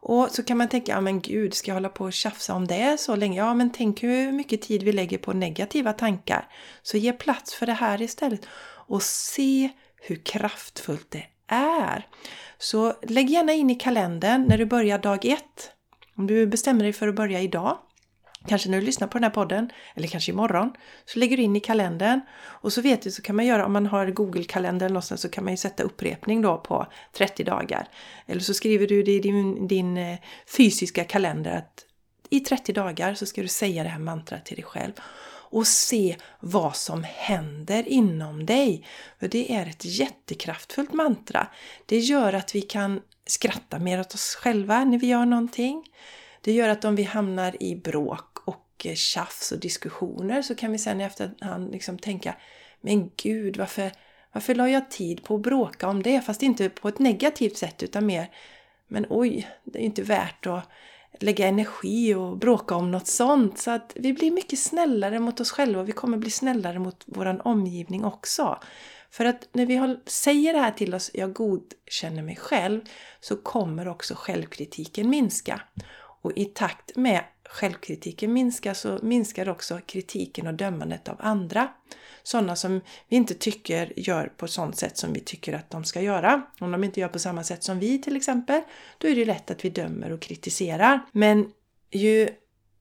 Och 0.00 0.30
så 0.30 0.42
kan 0.42 0.58
man 0.58 0.68
tänka, 0.68 0.92
ja 0.92 1.00
men 1.00 1.20
gud, 1.20 1.54
ska 1.54 1.70
jag 1.70 1.76
hålla 1.76 1.88
på 1.88 2.04
och 2.04 2.12
tjafsa 2.12 2.54
om 2.54 2.66
det 2.66 3.00
så 3.00 3.16
länge? 3.16 3.38
Ja, 3.38 3.54
men 3.54 3.70
tänk 3.70 4.02
hur 4.02 4.32
mycket 4.32 4.62
tid 4.62 4.82
vi 4.82 4.92
lägger 4.92 5.18
på 5.18 5.32
negativa 5.32 5.92
tankar. 5.92 6.48
Så 6.82 6.96
ge 6.96 7.12
plats 7.12 7.54
för 7.54 7.66
det 7.66 7.72
här 7.72 8.02
istället. 8.02 8.46
Och 8.88 9.02
se 9.02 9.70
hur 9.96 10.16
kraftfullt 10.16 11.10
det 11.10 11.26
är. 11.46 12.06
Så 12.58 12.94
lägg 13.02 13.30
gärna 13.30 13.52
in 13.52 13.70
i 13.70 13.74
kalendern 13.74 14.44
när 14.48 14.58
du 14.58 14.66
börjar 14.66 14.98
dag 14.98 15.24
ett. 15.24 15.72
Om 16.16 16.26
du 16.26 16.46
bestämmer 16.46 16.82
dig 16.82 16.92
för 16.92 17.08
att 17.08 17.14
börja 17.14 17.40
idag 17.40 17.78
kanske 18.46 18.68
när 18.68 18.80
du 18.80 18.86
lyssnar 18.86 19.08
på 19.08 19.18
den 19.18 19.24
här 19.24 19.30
podden, 19.30 19.70
eller 19.94 20.08
kanske 20.08 20.32
imorgon, 20.32 20.72
så 21.04 21.18
lägger 21.18 21.36
du 21.36 21.42
in 21.42 21.56
i 21.56 21.60
kalendern 21.60 22.20
och 22.44 22.72
så 22.72 22.80
vet 22.80 23.02
du 23.02 23.10
så 23.10 23.22
kan 23.22 23.36
man 23.36 23.46
göra, 23.46 23.66
om 23.66 23.72
man 23.72 23.86
har 23.86 24.06
Google-kalendern 24.06 24.88
någonstans 24.88 25.20
så 25.20 25.28
kan 25.28 25.44
man 25.44 25.52
ju 25.52 25.56
sätta 25.56 25.82
upprepning 25.82 26.42
då 26.42 26.58
på 26.58 26.86
30 27.12 27.44
dagar. 27.44 27.88
Eller 28.26 28.40
så 28.40 28.54
skriver 28.54 28.86
du 28.86 29.02
det 29.02 29.12
i 29.12 29.20
din, 29.20 29.68
din 29.68 29.96
eh, 29.96 30.18
fysiska 30.56 31.04
kalender 31.04 31.56
att 31.56 31.84
i 32.30 32.40
30 32.40 32.72
dagar 32.72 33.14
så 33.14 33.26
ska 33.26 33.42
du 33.42 33.48
säga 33.48 33.82
det 33.82 33.88
här 33.88 33.98
mantrat 33.98 34.44
till 34.44 34.56
dig 34.56 34.64
själv 34.64 34.92
och 35.48 35.66
se 35.66 36.16
vad 36.40 36.76
som 36.76 37.04
händer 37.04 37.88
inom 37.88 38.46
dig. 38.46 38.86
För 39.20 39.28
det 39.28 39.52
är 39.52 39.66
ett 39.66 39.84
jättekraftfullt 39.84 40.92
mantra. 40.92 41.46
Det 41.86 41.98
gör 41.98 42.32
att 42.32 42.54
vi 42.54 42.62
kan 42.62 43.00
skratta 43.26 43.78
mer 43.78 44.00
åt 44.00 44.14
oss 44.14 44.34
själva 44.34 44.84
när 44.84 44.98
vi 44.98 45.06
gör 45.06 45.26
någonting. 45.26 45.84
Det 46.46 46.52
gör 46.52 46.68
att 46.68 46.84
om 46.84 46.96
vi 46.96 47.02
hamnar 47.02 47.62
i 47.62 47.76
bråk 47.76 48.38
och 48.44 48.86
eh, 48.86 48.94
tjafs 48.94 49.52
och 49.52 49.58
diskussioner 49.58 50.42
så 50.42 50.54
kan 50.54 50.72
vi 50.72 50.78
sen 50.78 51.00
i 51.00 51.04
efterhand 51.04 51.72
liksom 51.72 51.98
tänka 51.98 52.34
Men 52.80 53.10
gud, 53.16 53.56
varför, 53.56 53.92
varför 54.32 54.54
la 54.54 54.68
jag 54.68 54.90
tid 54.90 55.24
på 55.24 55.34
att 55.34 55.40
bråka 55.40 55.88
om 55.88 56.02
det? 56.02 56.20
Fast 56.20 56.42
inte 56.42 56.68
på 56.68 56.88
ett 56.88 56.98
negativt 56.98 57.56
sätt 57.56 57.82
utan 57.82 58.06
mer 58.06 58.30
Men 58.88 59.06
oj, 59.10 59.48
det 59.64 59.78
är 59.78 59.82
inte 59.82 60.02
värt 60.02 60.46
att 60.46 60.68
lägga 61.20 61.46
energi 61.46 62.14
och 62.14 62.38
bråka 62.38 62.74
om 62.74 62.90
något 62.90 63.06
sånt. 63.06 63.58
Så 63.58 63.70
att 63.70 63.92
vi 63.94 64.12
blir 64.12 64.30
mycket 64.30 64.58
snällare 64.58 65.18
mot 65.18 65.40
oss 65.40 65.50
själva 65.50 65.80
och 65.80 65.88
vi 65.88 65.92
kommer 65.92 66.18
bli 66.18 66.30
snällare 66.30 66.78
mot 66.78 67.04
vår 67.06 67.46
omgivning 67.46 68.04
också. 68.04 68.58
För 69.10 69.24
att 69.24 69.48
när 69.52 69.66
vi 69.66 69.96
säger 70.06 70.52
det 70.52 70.58
här 70.58 70.72
till 70.72 70.94
oss, 70.94 71.10
jag 71.14 71.32
godkänner 71.32 72.22
mig 72.22 72.36
själv, 72.36 72.80
så 73.20 73.36
kommer 73.36 73.88
också 73.88 74.14
självkritiken 74.16 75.10
minska. 75.10 75.60
Och 76.26 76.32
i 76.36 76.44
takt 76.44 76.96
med 76.96 77.24
självkritiken 77.44 78.32
minskar 78.32 78.74
så 78.74 78.98
minskar 79.02 79.48
också 79.48 79.80
kritiken 79.86 80.46
och 80.46 80.54
dömandet 80.54 81.08
av 81.08 81.16
andra. 81.20 81.68
Sådana 82.22 82.56
som 82.56 82.80
vi 83.08 83.16
inte 83.16 83.34
tycker 83.34 83.92
gör 83.96 84.26
på 84.36 84.48
sådant 84.48 84.76
sätt 84.76 84.96
som 84.96 85.12
vi 85.12 85.20
tycker 85.20 85.52
att 85.52 85.70
de 85.70 85.84
ska 85.84 86.00
göra. 86.00 86.42
Om 86.60 86.72
de 86.72 86.84
inte 86.84 87.00
gör 87.00 87.08
på 87.08 87.18
samma 87.18 87.44
sätt 87.44 87.62
som 87.64 87.78
vi 87.78 88.02
till 88.02 88.16
exempel, 88.16 88.62
då 88.98 89.08
är 89.08 89.16
det 89.16 89.24
lätt 89.24 89.50
att 89.50 89.64
vi 89.64 89.70
dömer 89.70 90.12
och 90.12 90.20
kritiserar. 90.20 91.00
Men 91.12 91.52
ju 91.90 92.28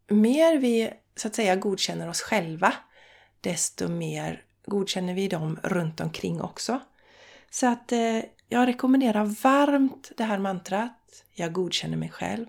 mer 0.08 0.58
vi 0.58 0.90
så 1.16 1.28
att 1.28 1.36
säga 1.36 1.56
godkänner 1.56 2.10
oss 2.10 2.22
själva, 2.22 2.74
desto 3.42 3.88
mer 3.88 4.44
godkänner 4.66 5.14
vi 5.14 5.28
dem 5.28 5.60
runt 5.64 6.02
omkring 6.02 6.42
också. 6.42 6.82
Så 7.50 7.68
att 7.68 7.92
eh, 7.92 8.20
jag 8.50 8.68
rekommenderar 8.68 9.26
varmt 9.26 10.12
det 10.18 10.24
här 10.24 10.40
mantrat. 10.40 11.24
Jag 11.34 11.54
godkänner 11.54 11.98
mig 11.98 12.10
själv. 12.10 12.46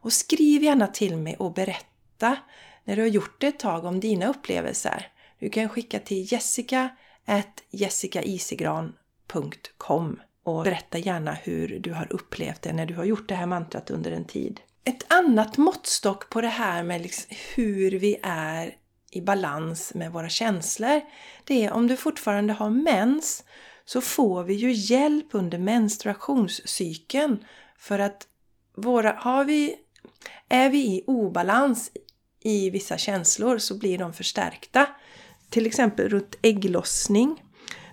Och 0.00 0.12
skriv 0.12 0.62
gärna 0.62 0.86
till 0.86 1.16
mig 1.16 1.36
och 1.36 1.52
berätta 1.52 2.36
när 2.84 2.96
du 2.96 3.02
har 3.02 3.08
gjort 3.08 3.40
det 3.40 3.46
ett 3.46 3.58
tag 3.58 3.84
om 3.84 4.00
dina 4.00 4.28
upplevelser. 4.28 5.08
Du 5.38 5.48
kan 5.48 5.68
skicka 5.68 5.98
till 5.98 6.32
jessica 6.32 6.88
jessicaisigran.com 7.70 10.20
och 10.42 10.64
berätta 10.64 10.98
gärna 10.98 11.32
hur 11.32 11.78
du 11.78 11.92
har 11.92 12.12
upplevt 12.12 12.62
det 12.62 12.72
när 12.72 12.86
du 12.86 12.94
har 12.94 13.04
gjort 13.04 13.28
det 13.28 13.34
här 13.34 13.46
mantrat 13.46 13.90
under 13.90 14.10
en 14.10 14.24
tid. 14.24 14.60
Ett 14.84 15.12
annat 15.12 15.56
måttstock 15.56 16.30
på 16.30 16.40
det 16.40 16.48
här 16.48 16.82
med 16.82 17.02
liksom 17.02 17.36
hur 17.54 17.90
vi 17.90 18.16
är 18.22 18.74
i 19.10 19.20
balans 19.20 19.94
med 19.94 20.12
våra 20.12 20.28
känslor, 20.28 21.00
det 21.44 21.64
är 21.64 21.72
om 21.72 21.86
du 21.86 21.96
fortfarande 21.96 22.52
har 22.52 22.70
mens 22.70 23.44
så 23.84 24.00
får 24.00 24.44
vi 24.44 24.54
ju 24.54 24.72
hjälp 24.72 25.26
under 25.30 25.58
menstruationscykeln 25.58 27.44
för 27.78 27.98
att 27.98 28.26
våra, 28.76 29.12
har 29.12 29.44
vi 29.44 29.76
är 30.48 30.70
vi 30.70 30.78
i 30.78 31.04
obalans 31.06 31.90
i 32.42 32.70
vissa 32.70 32.98
känslor 32.98 33.58
så 33.58 33.78
blir 33.78 33.98
de 33.98 34.12
förstärkta. 34.12 34.86
Till 35.50 35.66
exempel 35.66 36.08
runt 36.08 36.36
ägglossning, 36.42 37.42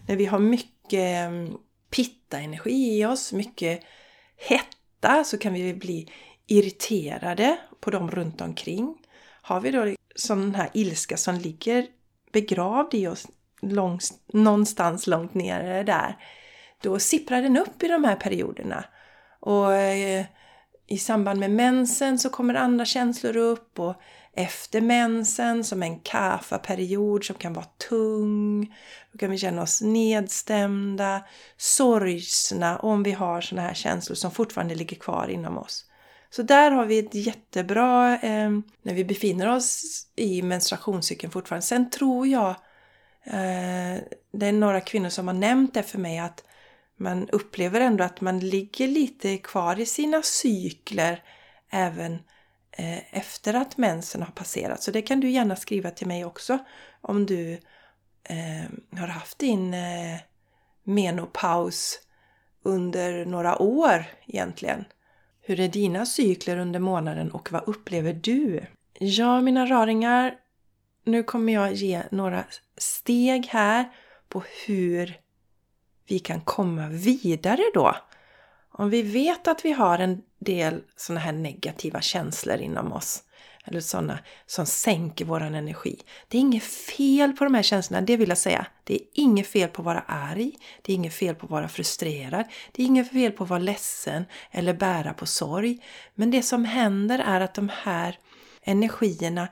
när 0.08 0.16
vi 0.16 0.26
har 0.26 0.40
mycket 0.40 1.28
mm, 1.28 1.58
pitta-energi 1.90 3.00
i 3.00 3.06
oss, 3.06 3.34
mycket 3.34 3.84
hetta, 4.50 5.24
så 5.24 5.38
kan 5.38 5.54
vi 5.54 5.74
bli 5.74 6.12
irriterade 6.48 7.58
på 7.80 7.92
dem 7.92 8.12
runt 8.12 8.42
omkring. 8.42 8.98
Har 9.42 9.62
vi 9.62 9.72
då 9.72 9.96
sån 10.16 10.56
här 10.56 10.70
ilska 10.74 11.18
som 11.18 11.36
ligger 11.36 11.88
begravd 12.32 12.94
i 12.94 13.08
oss 13.08 13.28
långs, 13.62 14.14
någonstans 14.34 15.08
långt 15.08 15.34
nere 15.34 15.84
där, 15.84 16.18
då 16.82 17.00
sipprar 17.00 17.42
den 17.42 17.58
upp 17.58 17.84
i 17.84 17.88
de 17.88 18.04
här 18.04 18.16
perioderna. 18.16 18.86
Och 19.40 19.74
eh, 19.74 20.26
i 20.88 20.98
samband 20.98 21.40
med 21.40 21.52
mensen 21.52 22.20
så 22.20 22.30
kommer 22.30 22.54
andra 22.54 22.86
känslor 22.86 23.38
upp 23.38 23.80
och 23.80 23.96
efter 24.34 24.82
mensen 24.82 25.64
som 25.64 25.84
en 25.84 26.00
kafa-period 26.00 27.24
som 27.24 27.36
kan 27.36 27.54
vara 27.54 27.66
tung. 27.90 28.76
Då 29.12 29.18
kan 29.18 29.32
vi 29.32 29.38
känna 29.38 29.62
oss 29.62 29.82
nedstämda, 29.82 31.22
sorgsna 31.58 32.78
om 32.78 33.04
vi 33.04 33.12
har 33.12 33.42
sådana 33.42 33.68
här 33.68 33.74
känslor 33.74 34.16
som 34.16 34.32
fortfarande 34.32 34.76
ligger 34.76 34.98
kvar 34.98 35.28
inom 35.28 35.58
oss. 35.58 35.86
Så 36.30 36.42
där 36.42 36.72
har 36.72 36.86
vi 36.86 37.00
ett 37.00 37.16
jättebra, 37.16 38.14
eh, 38.14 38.50
när 38.82 38.94
vi 38.94 39.06
befinner 39.06 39.56
oss 39.56 39.84
i 40.16 40.42
menstruationscykeln 40.42 41.32
fortfarande. 41.32 41.66
Sen 41.66 41.90
tror 41.90 42.28
jag, 42.28 42.50
eh, 43.24 44.02
det 44.32 44.46
är 44.46 44.52
några 44.52 44.82
kvinnor 44.82 45.10
som 45.10 45.28
har 45.28 45.34
nämnt 45.34 45.74
det 45.74 45.84
för 45.84 46.00
mig 46.00 46.20
att 46.20 46.44
man 46.98 47.30
upplever 47.30 47.82
ändå 47.82 48.04
att 48.04 48.22
man 48.22 48.40
ligger 48.40 48.88
lite 48.88 49.38
kvar 49.38 49.80
i 49.80 49.86
sina 49.86 50.22
cykler 50.22 51.24
även 51.70 52.14
eh, 52.72 53.18
efter 53.18 53.54
att 53.54 53.78
mensen 53.78 54.22
har 54.22 54.32
passerat. 54.32 54.84
Så 54.84 54.92
det 54.92 55.02
kan 55.02 55.20
du 55.20 55.30
gärna 55.30 55.56
skriva 55.56 55.92
till 55.92 56.08
mig 56.08 56.26
också 56.26 56.58
om 57.02 57.26
du 57.26 57.54
eh, 58.24 59.00
har 59.00 59.08
haft 59.08 59.40
din 59.40 59.74
eh, 59.74 60.20
menopaus 60.84 62.00
under 62.64 63.26
några 63.26 63.62
år 63.62 64.06
egentligen. 64.26 64.86
Hur 65.42 65.60
är 65.60 65.68
dina 65.68 66.06
cykler 66.06 66.58
under 66.58 66.80
månaden 66.80 67.32
och 67.32 67.52
vad 67.52 67.68
upplever 67.68 68.14
du? 68.14 68.66
Ja, 69.00 69.42
mina 69.42 69.66
raringar, 69.66 70.36
nu 71.04 71.24
kommer 71.24 71.54
jag 71.54 71.74
ge 71.74 72.04
några 72.12 72.44
steg 72.78 73.46
här 73.46 73.86
på 74.30 74.44
hur 74.68 75.20
vi 76.08 76.20
kan 76.20 76.42
komma 76.42 76.88
vidare 76.88 77.64
då. 77.74 77.96
Om 78.72 78.90
vi 78.90 79.02
vet 79.02 79.48
att 79.48 79.66
vi 79.66 79.72
har 79.72 80.00
en 80.00 80.22
del 80.40 80.82
sådana 80.96 81.20
här 81.20 81.32
negativa 81.32 82.02
känslor 82.02 82.58
inom 82.58 82.94
oss, 82.94 83.24
eller 83.66 83.80
sådana 83.80 84.20
som 84.46 84.66
sänker 84.66 85.26
vår 85.26 85.42
energi. 85.42 86.02
Det 86.28 86.38
är 86.38 86.42
inget 86.42 86.64
fel 86.64 87.34
på 87.34 87.44
de 87.44 87.54
här 87.54 87.64
känslorna, 87.64 88.02
det 88.02 88.18
vill 88.18 88.30
jag 88.30 88.38
säga. 88.38 88.66
Det 88.84 88.94
är 88.96 89.02
inget 89.14 89.48
fel 89.48 89.70
på 89.70 89.82
att 89.82 89.86
vara 89.86 90.00
arg, 90.08 90.52
det 90.82 90.92
är 90.92 90.96
inget 90.96 91.14
fel 91.14 91.36
på 91.36 91.46
att 91.46 91.52
vara 91.52 91.68
frustrerad, 91.68 92.46
det 92.72 92.84
är 92.84 92.86
inget 92.86 93.12
fel 93.12 93.32
på 93.32 93.44
att 93.44 93.50
vara 93.50 93.60
ledsen 93.60 94.26
eller 94.52 94.74
bära 94.74 95.14
på 95.14 95.26
sorg. 95.26 95.80
Men 96.16 96.32
det 96.32 96.42
som 96.42 96.66
händer 96.66 97.20
är 97.20 97.42
att 97.42 97.54
de 97.54 97.70
här 97.74 98.20
energierna 98.62 99.48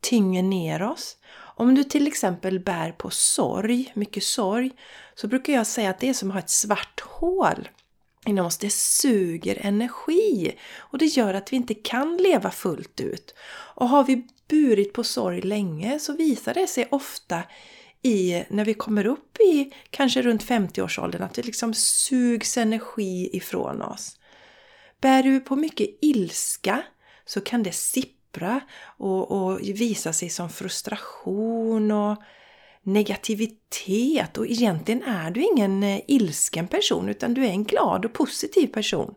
tynger 0.00 0.42
ner 0.42 0.82
oss. 0.82 1.16
Om 1.54 1.74
du 1.74 1.84
till 1.84 2.06
exempel 2.06 2.60
bär 2.60 2.92
på 2.92 3.10
sorg, 3.10 3.92
mycket 3.94 4.24
sorg, 4.24 4.70
så 5.22 5.28
brukar 5.28 5.52
jag 5.52 5.66
säga 5.66 5.90
att 5.90 5.98
det 5.98 6.08
är 6.08 6.14
som 6.14 6.30
att 6.30 6.34
ha 6.34 6.40
ett 6.40 6.50
svart 6.50 7.00
hål 7.00 7.68
inom 8.26 8.46
oss. 8.46 8.58
Det 8.58 8.72
suger 8.72 9.66
energi 9.66 10.58
och 10.78 10.98
det 10.98 11.04
gör 11.04 11.34
att 11.34 11.52
vi 11.52 11.56
inte 11.56 11.74
kan 11.74 12.16
leva 12.16 12.50
fullt 12.50 13.00
ut. 13.00 13.34
Och 13.74 13.88
har 13.88 14.04
vi 14.04 14.26
burit 14.48 14.92
på 14.92 15.04
sorg 15.04 15.40
länge 15.40 15.98
så 15.98 16.16
visar 16.16 16.54
det 16.54 16.66
sig 16.66 16.88
ofta 16.90 17.42
i, 18.02 18.44
när 18.50 18.64
vi 18.64 18.74
kommer 18.74 19.06
upp 19.06 19.40
i 19.40 19.72
kanske 19.90 20.22
runt 20.22 20.44
50-årsåldern, 20.44 21.22
att 21.22 21.34
det 21.34 21.46
liksom 21.46 21.74
sugs 21.74 22.56
energi 22.56 23.36
ifrån 23.36 23.82
oss. 23.82 24.16
Bär 25.00 25.22
du 25.22 25.40
på 25.40 25.56
mycket 25.56 25.88
ilska 26.00 26.82
så 27.24 27.40
kan 27.40 27.62
det 27.62 27.72
sippra 27.72 28.60
och, 28.98 29.30
och 29.30 29.60
visa 29.60 30.12
sig 30.12 30.30
som 30.30 30.50
frustration 30.50 31.90
och 31.90 32.22
negativitet 32.82 34.38
och 34.38 34.46
egentligen 34.46 35.02
är 35.02 35.30
du 35.30 35.42
ingen 35.42 35.82
eh, 35.82 36.00
ilsken 36.06 36.68
person 36.68 37.08
utan 37.08 37.34
du 37.34 37.44
är 37.44 37.50
en 37.50 37.64
glad 37.64 38.04
och 38.04 38.12
positiv 38.12 38.66
person. 38.66 39.14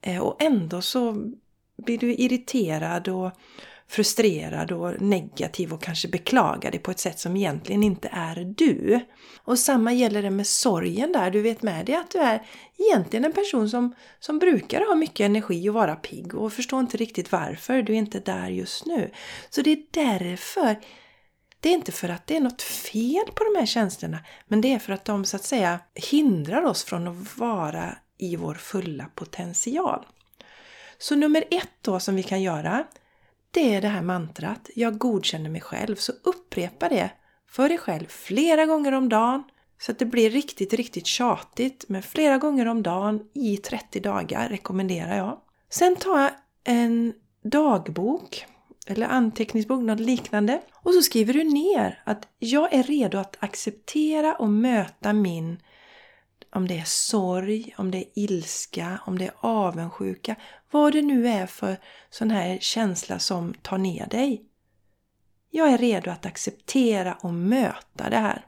Eh, 0.00 0.18
och 0.18 0.42
ändå 0.42 0.82
så 0.82 1.32
blir 1.76 1.98
du 1.98 2.14
irriterad 2.14 3.08
och 3.08 3.30
frustrerad 3.88 4.72
och 4.72 5.02
negativ 5.02 5.72
och 5.72 5.82
kanske 5.82 6.08
beklagar 6.08 6.70
dig 6.70 6.80
på 6.80 6.90
ett 6.90 6.98
sätt 6.98 7.18
som 7.18 7.36
egentligen 7.36 7.82
inte 7.82 8.08
är 8.12 8.54
du. 8.56 9.00
Och 9.44 9.58
samma 9.58 9.92
gäller 9.92 10.22
det 10.22 10.30
med 10.30 10.46
sorgen 10.46 11.12
där. 11.12 11.30
Du 11.30 11.42
vet 11.42 11.62
med 11.62 11.86
dig 11.86 11.94
att 11.94 12.10
du 12.10 12.18
är 12.18 12.42
egentligen 12.78 13.24
en 13.24 13.32
person 13.32 13.70
som, 13.70 13.94
som 14.20 14.38
brukar 14.38 14.86
ha 14.88 14.94
mycket 14.94 15.24
energi 15.24 15.68
och 15.68 15.74
vara 15.74 15.96
pigg 15.96 16.34
och 16.34 16.52
förstår 16.52 16.80
inte 16.80 16.96
riktigt 16.96 17.32
varför 17.32 17.82
du 17.82 17.92
är 17.92 17.98
inte 17.98 18.20
där 18.20 18.48
just 18.48 18.86
nu. 18.86 19.10
Så 19.50 19.62
det 19.62 19.72
är 19.72 19.82
därför 19.90 20.76
det 21.60 21.68
är 21.68 21.74
inte 21.74 21.92
för 21.92 22.08
att 22.08 22.26
det 22.26 22.36
är 22.36 22.40
något 22.40 22.62
fel 22.62 23.26
på 23.34 23.44
de 23.44 23.58
här 23.58 23.66
tjänsterna, 23.66 24.18
men 24.46 24.60
det 24.60 24.72
är 24.72 24.78
för 24.78 24.92
att 24.92 25.04
de 25.04 25.24
så 25.24 25.36
att 25.36 25.44
säga 25.44 25.80
hindrar 25.94 26.62
oss 26.62 26.84
från 26.84 27.08
att 27.08 27.38
vara 27.38 27.98
i 28.18 28.36
vår 28.36 28.54
fulla 28.54 29.10
potential. 29.14 30.06
Så 30.98 31.16
nummer 31.16 31.44
ett 31.50 31.70
då 31.80 32.00
som 32.00 32.16
vi 32.16 32.22
kan 32.22 32.42
göra, 32.42 32.84
det 33.50 33.74
är 33.74 33.80
det 33.80 33.88
här 33.88 34.02
mantrat, 34.02 34.70
jag 34.74 34.98
godkänner 34.98 35.50
mig 35.50 35.60
själv. 35.60 35.96
Så 35.96 36.12
upprepa 36.22 36.88
det 36.88 37.10
för 37.48 37.68
dig 37.68 37.78
själv 37.78 38.06
flera 38.06 38.66
gånger 38.66 38.92
om 38.92 39.08
dagen 39.08 39.42
så 39.78 39.92
att 39.92 39.98
det 39.98 40.04
blir 40.04 40.30
riktigt, 40.30 40.72
riktigt 40.72 41.06
tjatigt. 41.06 41.84
Men 41.88 42.02
flera 42.02 42.38
gånger 42.38 42.66
om 42.66 42.82
dagen 42.82 43.28
i 43.34 43.56
30 43.56 44.00
dagar 44.00 44.48
rekommenderar 44.48 45.16
jag. 45.16 45.38
Sen 45.70 45.96
ta 45.96 46.30
en 46.64 47.12
dagbok 47.42 48.46
eller 48.86 49.06
anteckningsbok, 49.06 49.82
något 49.82 50.00
liknande. 50.00 50.60
Och 50.74 50.94
så 50.94 51.02
skriver 51.02 51.32
du 51.32 51.44
ner 51.44 52.02
att 52.04 52.28
jag 52.38 52.74
är 52.74 52.82
redo 52.82 53.18
att 53.18 53.36
acceptera 53.40 54.34
och 54.34 54.48
möta 54.48 55.12
min 55.12 55.58
om 56.50 56.68
det 56.68 56.78
är 56.78 56.84
sorg, 56.84 57.74
om 57.78 57.90
det 57.90 57.98
är 57.98 58.08
ilska, 58.14 59.00
om 59.06 59.18
det 59.18 59.24
är 59.24 59.34
avundsjuka, 59.40 60.36
vad 60.70 60.92
det 60.92 61.02
nu 61.02 61.28
är 61.28 61.46
för 61.46 61.76
sån 62.10 62.30
här 62.30 62.58
känsla 62.60 63.18
som 63.18 63.54
tar 63.54 63.78
ner 63.78 64.06
dig. 64.06 64.42
Jag 65.50 65.72
är 65.72 65.78
redo 65.78 66.10
att 66.10 66.26
acceptera 66.26 67.14
och 67.14 67.34
möta 67.34 68.10
det 68.10 68.16
här. 68.16 68.46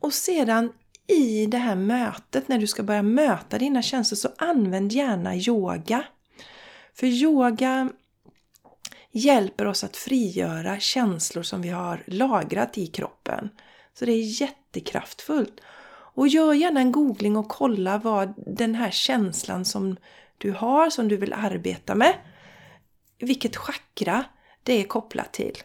Och 0.00 0.12
sedan 0.12 0.72
i 1.06 1.46
det 1.46 1.58
här 1.58 1.76
mötet, 1.76 2.48
när 2.48 2.58
du 2.58 2.66
ska 2.66 2.82
börja 2.82 3.02
möta 3.02 3.58
dina 3.58 3.82
känslor, 3.82 4.16
så 4.16 4.28
använd 4.38 4.92
gärna 4.92 5.36
yoga. 5.36 6.04
För 6.94 7.06
yoga 7.06 7.90
hjälper 9.12 9.66
oss 9.66 9.84
att 9.84 9.96
frigöra 9.96 10.80
känslor 10.80 11.42
som 11.42 11.62
vi 11.62 11.68
har 11.68 12.02
lagrat 12.06 12.78
i 12.78 12.86
kroppen. 12.86 13.48
Så 13.94 14.04
det 14.04 14.12
är 14.12 14.40
jättekraftfullt. 14.40 15.60
Och 16.14 16.28
gör 16.28 16.52
gärna 16.52 16.80
en 16.80 16.92
googling 16.92 17.36
och 17.36 17.48
kolla 17.48 17.98
vad 17.98 18.34
den 18.36 18.74
här 18.74 18.90
känslan 18.90 19.64
som 19.64 19.96
du 20.38 20.52
har, 20.52 20.90
som 20.90 21.08
du 21.08 21.16
vill 21.16 21.32
arbeta 21.32 21.94
med, 21.94 22.14
vilket 23.18 23.56
chakra 23.56 24.24
det 24.62 24.72
är 24.72 24.84
kopplat 24.84 25.32
till. 25.32 25.58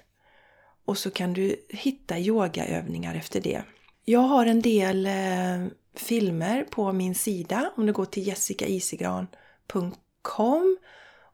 Och 0.86 0.98
så 0.98 1.12
kan 1.12 1.34
du 1.34 1.66
hitta 1.70 2.20
yogaövningar 2.20 3.16
efter 3.16 3.42
det. 3.42 3.64
Jag 4.06 4.20
har 4.20 4.46
en 4.46 4.62
del 4.62 5.06
eh, 5.06 5.66
filmer 5.96 6.64
på 6.64 6.92
min 6.92 7.16
sida 7.16 7.72
om 7.76 7.86
du 7.86 7.94
går 7.94 8.06
till 8.06 8.28
jessicaisigran.com 8.28 10.78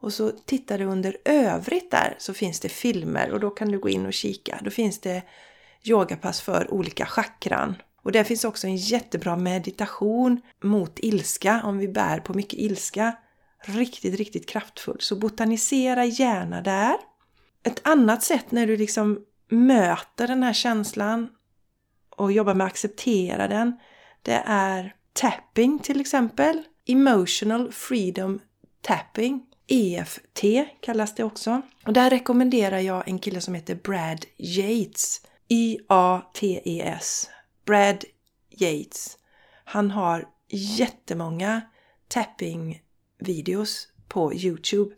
och 0.04 0.14
så 0.14 0.32
tittar 0.32 0.78
du 0.78 0.86
under 0.86 1.18
övrigt 1.26 1.92
där 1.92 2.16
så 2.18 2.34
finns 2.34 2.60
det 2.60 2.70
filmer 2.70 3.32
och 3.32 3.40
då 3.40 3.50
kan 3.50 3.72
du 3.72 3.80
gå 3.80 3.90
in 3.90 4.06
och 4.06 4.14
kika. 4.14 4.60
Då 4.64 4.70
finns 4.70 5.00
det 5.00 5.24
yogapass 5.84 6.42
för 6.42 6.74
olika 6.74 7.06
chakran. 7.06 7.76
Och 8.02 8.12
där 8.12 8.24
finns 8.24 8.46
också 8.46 8.68
en 8.68 8.76
jättebra 8.76 9.36
meditation 9.36 10.42
mot 10.64 11.00
ilska, 11.00 11.62
om 11.64 11.78
vi 11.78 11.88
bär 11.88 12.20
på 12.20 12.34
mycket 12.34 12.60
ilska. 12.60 13.16
Riktigt, 13.66 14.16
riktigt 14.16 14.50
kraftfull. 14.50 14.98
Så 15.00 15.16
botanisera 15.16 16.06
gärna 16.06 16.62
där. 16.62 16.96
Ett 17.64 17.88
annat 17.88 18.24
sätt 18.24 18.52
när 18.52 18.68
du 18.68 18.78
liksom 18.78 19.20
möter 19.50 20.28
den 20.28 20.44
här 20.44 20.54
känslan 20.54 21.30
och 22.10 22.32
jobbar 22.32 22.54
med 22.54 22.66
att 22.66 22.72
acceptera 22.72 23.48
den, 23.48 23.80
det 24.22 24.44
är 24.46 24.96
tapping 25.14 25.80
till 25.80 26.02
exempel. 26.02 26.64
Emotional 26.88 27.72
Freedom 27.72 28.40
Tapping. 28.82 29.46
EFT 29.74 30.44
kallas 30.82 31.16
det 31.16 31.24
också. 31.24 31.62
Och 31.86 31.94
där 31.94 32.10
rekommenderar 32.10 32.80
jag 32.80 33.08
en 33.08 33.20
kille 33.20 33.42
som 33.42 33.54
heter 33.54 33.76
Brad 33.76 34.26
Yates. 34.38 35.22
Y-A-T-E-S. 35.50 37.30
Brad 37.66 38.04
Yates. 38.50 39.18
Han 39.66 39.92
har 39.92 40.28
jättemånga 40.50 41.62
tapping-videos 42.08 43.88
på 44.08 44.34
Youtube. 44.34 44.96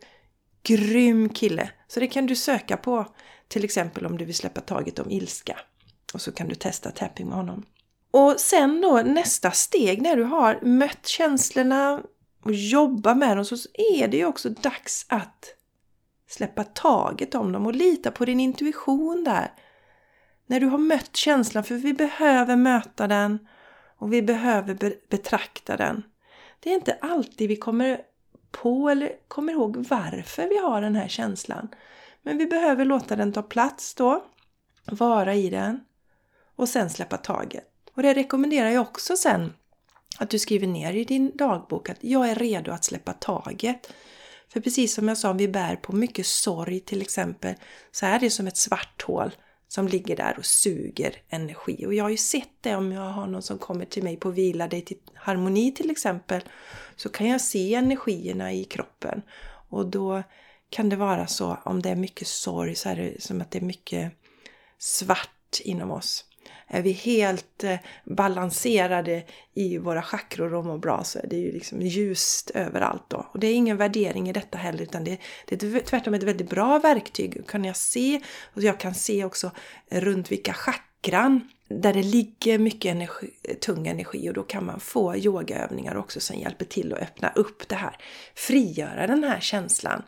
Grym 0.62 1.28
kille! 1.28 1.70
Så 1.88 2.00
det 2.00 2.06
kan 2.06 2.26
du 2.26 2.36
söka 2.36 2.76
på 2.76 3.06
till 3.48 3.64
exempel 3.64 4.06
om 4.06 4.18
du 4.18 4.24
vill 4.24 4.34
släppa 4.34 4.60
taget 4.60 4.98
om 4.98 5.10
ilska. 5.10 5.58
Och 6.14 6.20
så 6.20 6.32
kan 6.32 6.48
du 6.48 6.54
testa 6.54 6.90
tapping 6.90 7.26
med 7.26 7.36
honom. 7.36 7.64
Och 8.10 8.34
sen 8.40 8.80
då 8.80 9.02
nästa 9.04 9.50
steg 9.50 10.02
när 10.02 10.16
du 10.16 10.22
har 10.22 10.60
mött 10.62 11.06
känslorna, 11.06 12.02
och 12.46 12.54
jobba 12.54 13.14
med 13.14 13.36
dem 13.36 13.44
så 13.44 13.56
är 13.74 14.08
det 14.08 14.16
ju 14.16 14.24
också 14.24 14.50
dags 14.50 15.06
att 15.08 15.54
släppa 16.28 16.64
taget 16.64 17.34
om 17.34 17.52
dem 17.52 17.66
och 17.66 17.74
lita 17.74 18.10
på 18.10 18.24
din 18.24 18.40
intuition 18.40 19.24
där. 19.24 19.52
När 20.46 20.60
du 20.60 20.66
har 20.66 20.78
mött 20.78 21.16
känslan, 21.16 21.64
för 21.64 21.74
vi 21.74 21.94
behöver 21.94 22.56
möta 22.56 23.06
den 23.06 23.48
och 23.96 24.12
vi 24.12 24.22
behöver 24.22 24.94
betrakta 25.08 25.76
den. 25.76 26.02
Det 26.60 26.70
är 26.70 26.74
inte 26.74 26.98
alltid 27.00 27.48
vi 27.48 27.56
kommer 27.56 28.00
på 28.50 28.88
eller 28.88 29.12
kommer 29.28 29.52
ihåg 29.52 29.76
varför 29.76 30.48
vi 30.48 30.58
har 30.58 30.80
den 30.80 30.96
här 30.96 31.08
känslan. 31.08 31.68
Men 32.22 32.38
vi 32.38 32.46
behöver 32.46 32.84
låta 32.84 33.16
den 33.16 33.32
ta 33.32 33.42
plats 33.42 33.94
då, 33.94 34.24
vara 34.84 35.34
i 35.34 35.50
den 35.50 35.80
och 36.56 36.68
sen 36.68 36.90
släppa 36.90 37.16
taget. 37.16 37.68
Och 37.94 38.02
det 38.02 38.14
rekommenderar 38.14 38.70
jag 38.70 38.82
också 38.82 39.16
sen 39.16 39.52
att 40.18 40.30
du 40.30 40.38
skriver 40.38 40.66
ner 40.66 40.92
i 40.92 41.04
din 41.04 41.36
dagbok 41.36 41.88
att 41.88 41.98
jag 42.00 42.28
är 42.28 42.34
redo 42.34 42.72
att 42.72 42.84
släppa 42.84 43.12
taget. 43.12 43.92
För 44.48 44.60
precis 44.60 44.94
som 44.94 45.08
jag 45.08 45.18
sa, 45.18 45.30
om 45.30 45.36
vi 45.36 45.48
bär 45.48 45.76
på 45.76 45.92
mycket 45.92 46.26
sorg 46.26 46.80
till 46.80 47.02
exempel, 47.02 47.54
så 47.92 48.06
är 48.06 48.18
det 48.18 48.30
som 48.30 48.46
ett 48.46 48.56
svart 48.56 49.02
hål 49.02 49.30
som 49.68 49.88
ligger 49.88 50.16
där 50.16 50.34
och 50.38 50.46
suger 50.46 51.22
energi. 51.28 51.86
Och 51.86 51.94
jag 51.94 52.04
har 52.04 52.10
ju 52.10 52.16
sett 52.16 52.50
det 52.60 52.76
om 52.76 52.92
jag 52.92 53.10
har 53.10 53.26
någon 53.26 53.42
som 53.42 53.58
kommer 53.58 53.84
till 53.84 54.02
mig 54.02 54.16
på 54.16 54.30
Vila 54.30 54.68
dig 54.68 54.82
till 54.82 54.98
harmoni 55.14 55.72
till 55.72 55.90
exempel. 55.90 56.42
Så 56.96 57.08
kan 57.08 57.28
jag 57.28 57.40
se 57.40 57.74
energierna 57.74 58.52
i 58.52 58.64
kroppen. 58.64 59.22
Och 59.68 59.86
då 59.86 60.22
kan 60.70 60.88
det 60.88 60.96
vara 60.96 61.26
så, 61.26 61.58
om 61.64 61.82
det 61.82 61.90
är 61.90 61.96
mycket 61.96 62.28
sorg 62.28 62.74
så 62.74 62.88
är 62.88 62.96
det 62.96 63.22
som 63.22 63.40
att 63.40 63.50
det 63.50 63.58
är 63.58 63.62
mycket 63.62 64.12
svart 64.78 65.60
inom 65.64 65.90
oss. 65.90 66.24
Är 66.68 66.82
vi 66.82 66.92
helt 66.92 67.64
eh, 67.64 67.76
balanserade 68.04 69.24
i 69.54 69.78
våra 69.78 70.02
chakror 70.02 70.54
och 70.54 70.64
mår 70.64 70.78
bra 70.78 71.04
så 71.04 71.18
är 71.18 71.26
det 71.26 71.36
ju 71.36 71.52
liksom 71.52 71.82
ljust 71.82 72.50
överallt 72.50 73.04
då. 73.08 73.26
Och 73.32 73.40
det 73.40 73.46
är 73.46 73.54
ingen 73.54 73.76
värdering 73.76 74.28
i 74.28 74.32
detta 74.32 74.58
heller 74.58 74.82
utan 74.82 75.04
det, 75.04 75.18
det 75.46 75.62
är 75.62 75.80
tvärtom 75.80 76.14
ett 76.14 76.22
väldigt 76.22 76.50
bra 76.50 76.78
verktyg. 76.78 77.46
Kan 77.48 77.64
jag 77.64 77.76
se, 77.76 78.20
och 78.54 78.62
jag 78.62 78.80
kan 78.80 78.94
se 78.94 79.24
också 79.24 79.50
runt 79.90 80.32
vilka 80.32 80.52
chakran 80.52 81.48
där 81.68 81.92
det 81.92 82.02
ligger 82.02 82.58
mycket 82.58 82.90
energi, 82.90 83.30
tung 83.60 83.86
energi 83.86 84.30
och 84.30 84.34
då 84.34 84.42
kan 84.42 84.66
man 84.66 84.80
få 84.80 85.16
yogaövningar 85.16 85.96
också 85.96 86.20
som 86.20 86.36
hjälper 86.36 86.64
till 86.64 86.92
att 86.92 87.02
öppna 87.02 87.32
upp 87.34 87.68
det 87.68 87.74
här. 87.74 87.96
Frigöra 88.34 89.06
den 89.06 89.24
här 89.24 89.40
känslan. 89.40 90.02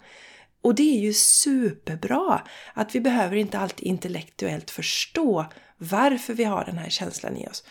Och 0.61 0.75
det 0.75 0.97
är 0.97 1.01
ju 1.01 1.13
superbra 1.13 2.43
att 2.75 2.95
vi 2.95 3.01
behöver 3.01 3.37
inte 3.37 3.59
alltid 3.59 3.87
intellektuellt 3.87 4.71
förstå 4.71 5.47
varför 5.79 6.35
vi 6.35 6.45
har 6.45 6.65
den 6.65 6.79
här 6.79 6.91
känslan 6.91 7.37
i 7.37 7.49
oss. 7.49 7.65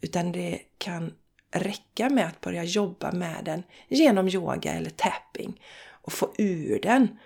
Utan 0.00 0.32
det 0.32 0.60
kan 0.78 1.12
räcka 1.50 2.10
med 2.10 2.26
att 2.26 2.40
börja 2.40 2.64
jobba 2.64 3.12
med 3.12 3.44
den 3.44 3.62
genom 3.88 4.28
yoga 4.28 4.72
eller 4.72 4.90
tapping 4.90 5.60
och 5.90 6.12
få 6.12 6.32
ur 6.38 6.80
den 6.82 7.18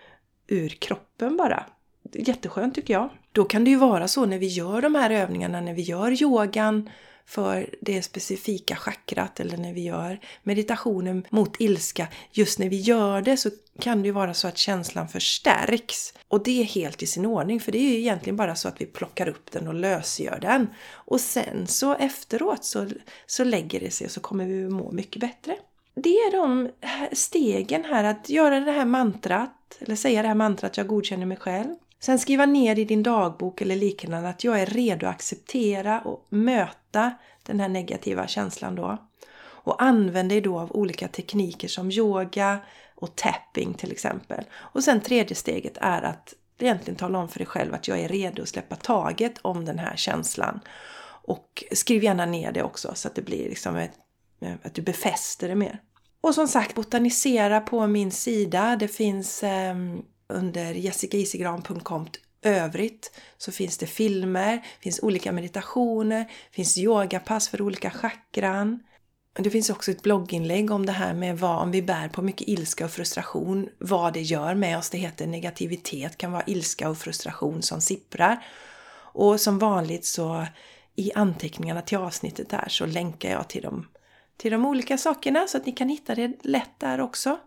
ur 0.46 0.68
kroppen 0.68 1.36
bara. 1.36 1.66
Jätteskönt 2.12 2.74
tycker 2.74 2.94
jag. 2.94 3.08
Då 3.32 3.44
kan 3.44 3.64
det 3.64 3.70
ju 3.70 3.76
vara 3.76 4.08
så 4.08 4.26
när 4.26 4.38
vi 4.38 4.46
gör 4.46 4.82
de 4.82 4.94
här 4.94 5.10
övningarna, 5.10 5.60
när 5.60 5.74
vi 5.74 5.82
gör 5.82 6.22
yogan 6.22 6.90
för 7.28 7.74
det 7.80 8.02
specifika 8.02 8.76
chakrat 8.76 9.40
eller 9.40 9.56
när 9.56 9.72
vi 9.72 9.80
gör 9.80 10.20
meditationen 10.42 11.26
mot 11.30 11.60
ilska. 11.60 12.08
Just 12.32 12.58
när 12.58 12.68
vi 12.68 12.76
gör 12.76 13.22
det 13.22 13.36
så 13.36 13.50
kan 13.80 14.02
det 14.02 14.06
ju 14.06 14.12
vara 14.12 14.34
så 14.34 14.48
att 14.48 14.58
känslan 14.58 15.08
förstärks. 15.08 16.14
Och 16.28 16.42
det 16.42 16.60
är 16.60 16.64
helt 16.64 17.02
i 17.02 17.06
sin 17.06 17.26
ordning 17.26 17.60
för 17.60 17.72
det 17.72 17.78
är 17.78 17.90
ju 17.90 17.98
egentligen 17.98 18.36
bara 18.36 18.54
så 18.54 18.68
att 18.68 18.80
vi 18.80 18.86
plockar 18.86 19.28
upp 19.28 19.50
den 19.52 19.68
och 19.68 19.74
lösgör 19.74 20.38
den. 20.40 20.66
Och 20.90 21.20
sen 21.20 21.66
så 21.66 21.94
efteråt 21.94 22.64
så, 22.64 22.88
så 23.26 23.44
lägger 23.44 23.80
det 23.80 23.90
sig 23.90 24.04
och 24.04 24.10
så 24.10 24.20
kommer 24.20 24.46
vi 24.46 24.68
må 24.68 24.92
mycket 24.92 25.20
bättre. 25.20 25.56
Det 25.94 26.14
är 26.14 26.32
de 26.32 26.70
stegen 27.12 27.84
här 27.84 28.04
att 28.04 28.28
göra 28.28 28.60
det 28.60 28.72
här 28.72 28.84
mantrat, 28.84 29.78
eller 29.80 29.96
säga 29.96 30.22
det 30.22 30.28
här 30.28 30.34
mantrat 30.34 30.76
jag 30.76 30.86
godkänner 30.86 31.26
mig 31.26 31.36
själv. 31.36 31.74
Sen 32.00 32.18
skriva 32.18 32.46
ner 32.46 32.78
i 32.78 32.84
din 32.84 33.02
dagbok 33.02 33.60
eller 33.60 33.76
liknande 33.76 34.28
att 34.28 34.44
jag 34.44 34.60
är 34.60 34.66
redo 34.66 35.06
att 35.06 35.14
acceptera 35.14 36.00
och 36.00 36.26
möta 36.28 37.12
den 37.42 37.60
här 37.60 37.68
negativa 37.68 38.26
känslan 38.26 38.74
då. 38.74 38.98
Och 39.40 39.82
använd 39.82 40.28
dig 40.28 40.40
då 40.40 40.58
av 40.58 40.72
olika 40.72 41.08
tekniker 41.08 41.68
som 41.68 41.90
yoga 41.90 42.58
och 42.94 43.16
tapping 43.16 43.74
till 43.74 43.92
exempel. 43.92 44.44
Och 44.54 44.84
sen 44.84 45.00
tredje 45.00 45.36
steget 45.36 45.78
är 45.80 46.02
att 46.02 46.34
egentligen 46.58 46.96
tala 46.96 47.18
om 47.18 47.28
för 47.28 47.38
dig 47.38 47.46
själv 47.46 47.74
att 47.74 47.88
jag 47.88 48.00
är 48.00 48.08
redo 48.08 48.42
att 48.42 48.48
släppa 48.48 48.76
taget 48.76 49.38
om 49.42 49.64
den 49.64 49.78
här 49.78 49.96
känslan. 49.96 50.60
Och 51.22 51.64
skriv 51.72 52.04
gärna 52.04 52.26
ner 52.26 52.52
det 52.52 52.62
också 52.62 52.92
så 52.94 53.08
att 53.08 53.14
det 53.14 53.22
blir 53.22 53.48
liksom 53.48 53.76
ett, 53.76 53.92
att 54.62 54.74
du 54.74 54.82
befäster 54.82 55.48
det 55.48 55.54
mer. 55.54 55.80
Och 56.20 56.34
som 56.34 56.48
sagt, 56.48 56.74
botanisera 56.74 57.60
på 57.60 57.86
min 57.86 58.10
sida. 58.10 58.76
Det 58.76 58.88
finns 58.88 59.42
eh, 59.42 59.74
under 60.28 60.74
jessicaisigran.com 60.74 62.06
övrigt 62.42 63.12
så 63.38 63.52
finns 63.52 63.78
det 63.78 63.86
filmer, 63.86 64.66
finns 64.80 65.00
olika 65.02 65.32
meditationer, 65.32 66.30
finns 66.50 66.78
yogapass 66.78 67.48
för 67.48 67.62
olika 67.62 67.90
chakran. 67.90 68.82
Det 69.32 69.50
finns 69.50 69.70
också 69.70 69.90
ett 69.90 70.02
blogginlägg 70.02 70.70
om 70.70 70.86
det 70.86 70.92
här 70.92 71.14
med 71.14 71.38
vad 71.38 71.62
om 71.62 71.70
vi 71.70 71.82
bär 71.82 72.08
på 72.08 72.22
mycket 72.22 72.48
ilska 72.48 72.84
och 72.84 72.90
frustration, 72.90 73.68
vad 73.78 74.12
det 74.12 74.22
gör 74.22 74.54
med 74.54 74.78
oss. 74.78 74.90
Det 74.90 74.98
heter 74.98 75.26
negativitet, 75.26 76.18
kan 76.18 76.32
vara 76.32 76.44
ilska 76.46 76.88
och 76.88 76.98
frustration 76.98 77.62
som 77.62 77.80
sipprar. 77.80 78.44
Och 79.12 79.40
som 79.40 79.58
vanligt 79.58 80.04
så 80.04 80.46
i 80.96 81.12
anteckningarna 81.14 81.82
till 81.82 81.98
avsnittet 81.98 82.48
där 82.48 82.68
så 82.68 82.86
länkar 82.86 83.30
jag 83.30 83.48
till 83.48 83.62
de, 83.62 83.88
till 84.36 84.52
de 84.52 84.66
olika 84.66 84.98
sakerna 84.98 85.46
så 85.48 85.56
att 85.56 85.66
ni 85.66 85.72
kan 85.72 85.88
hitta 85.88 86.14
det 86.14 86.32
lätt 86.42 86.78
där 86.78 87.00
också. 87.00 87.38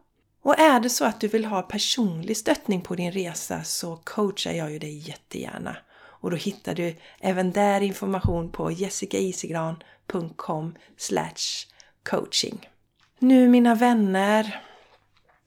Och 0.41 0.59
är 0.59 0.79
det 0.79 0.89
så 0.89 1.05
att 1.05 1.19
du 1.19 1.27
vill 1.27 1.45
ha 1.45 1.61
personlig 1.61 2.37
stöttning 2.37 2.81
på 2.81 2.95
din 2.95 3.11
resa 3.11 3.63
så 3.63 3.95
coachar 3.95 4.51
jag 4.51 4.71
ju 4.71 4.79
dig 4.79 4.97
jättegärna. 4.97 5.77
Och 5.93 6.31
då 6.31 6.37
hittar 6.37 6.75
du 6.75 6.95
även 7.19 7.51
där 7.51 7.81
information 7.81 8.51
på 8.51 8.71
jessicaisigran.com 8.71 10.75
coaching. 12.03 12.69
Nu 13.19 13.49
mina 13.49 13.75
vänner, 13.75 14.61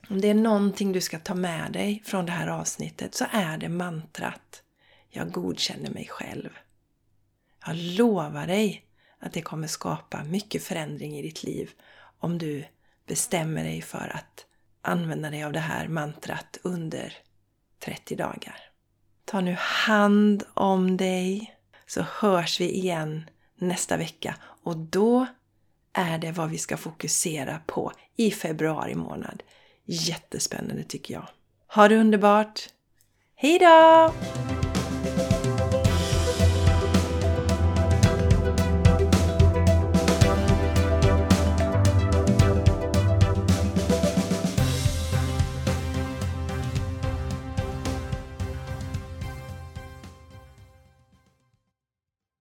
om 0.09 0.21
det 0.21 0.29
är 0.29 0.33
någonting 0.33 0.91
du 0.91 1.01
ska 1.01 1.19
ta 1.19 1.33
med 1.33 1.71
dig 1.71 2.03
från 2.05 2.25
det 2.25 2.31
här 2.31 2.47
avsnittet 2.47 3.15
så 3.15 3.25
är 3.31 3.57
det 3.57 3.69
mantrat 3.69 4.61
Jag 5.09 5.31
godkänner 5.31 5.89
mig 5.89 6.07
själv. 6.07 6.49
Jag 7.65 7.75
lovar 7.75 8.47
dig 8.47 8.85
att 9.19 9.33
det 9.33 9.41
kommer 9.41 9.67
skapa 9.67 10.23
mycket 10.23 10.63
förändring 10.63 11.17
i 11.17 11.21
ditt 11.21 11.43
liv 11.43 11.71
om 12.19 12.37
du 12.37 12.65
bestämmer 13.07 13.63
dig 13.63 13.81
för 13.81 14.11
att 14.15 14.45
använda 14.87 15.29
dig 15.29 15.43
av 15.43 15.51
det 15.51 15.59
här 15.59 15.87
mantrat 15.87 16.57
under 16.63 17.13
30 17.79 18.15
dagar. 18.15 18.59
Ta 19.25 19.41
nu 19.41 19.55
hand 19.59 20.43
om 20.53 20.97
dig 20.97 21.55
så 21.85 22.01
hörs 22.01 22.61
vi 22.61 22.71
igen 22.71 23.29
nästa 23.55 23.97
vecka 23.97 24.35
och 24.63 24.77
då 24.77 25.25
är 25.93 26.17
det 26.17 26.31
vad 26.31 26.49
vi 26.49 26.57
ska 26.57 26.77
fokusera 26.77 27.59
på 27.65 27.91
i 28.15 28.31
februari 28.31 28.95
månad. 28.95 29.43
Jättespännande 29.85 30.83
tycker 30.83 31.13
jag. 31.13 31.27
Ha 31.67 31.87
det 31.87 31.97
underbart! 31.97 32.69
Hejdå! 33.35 34.13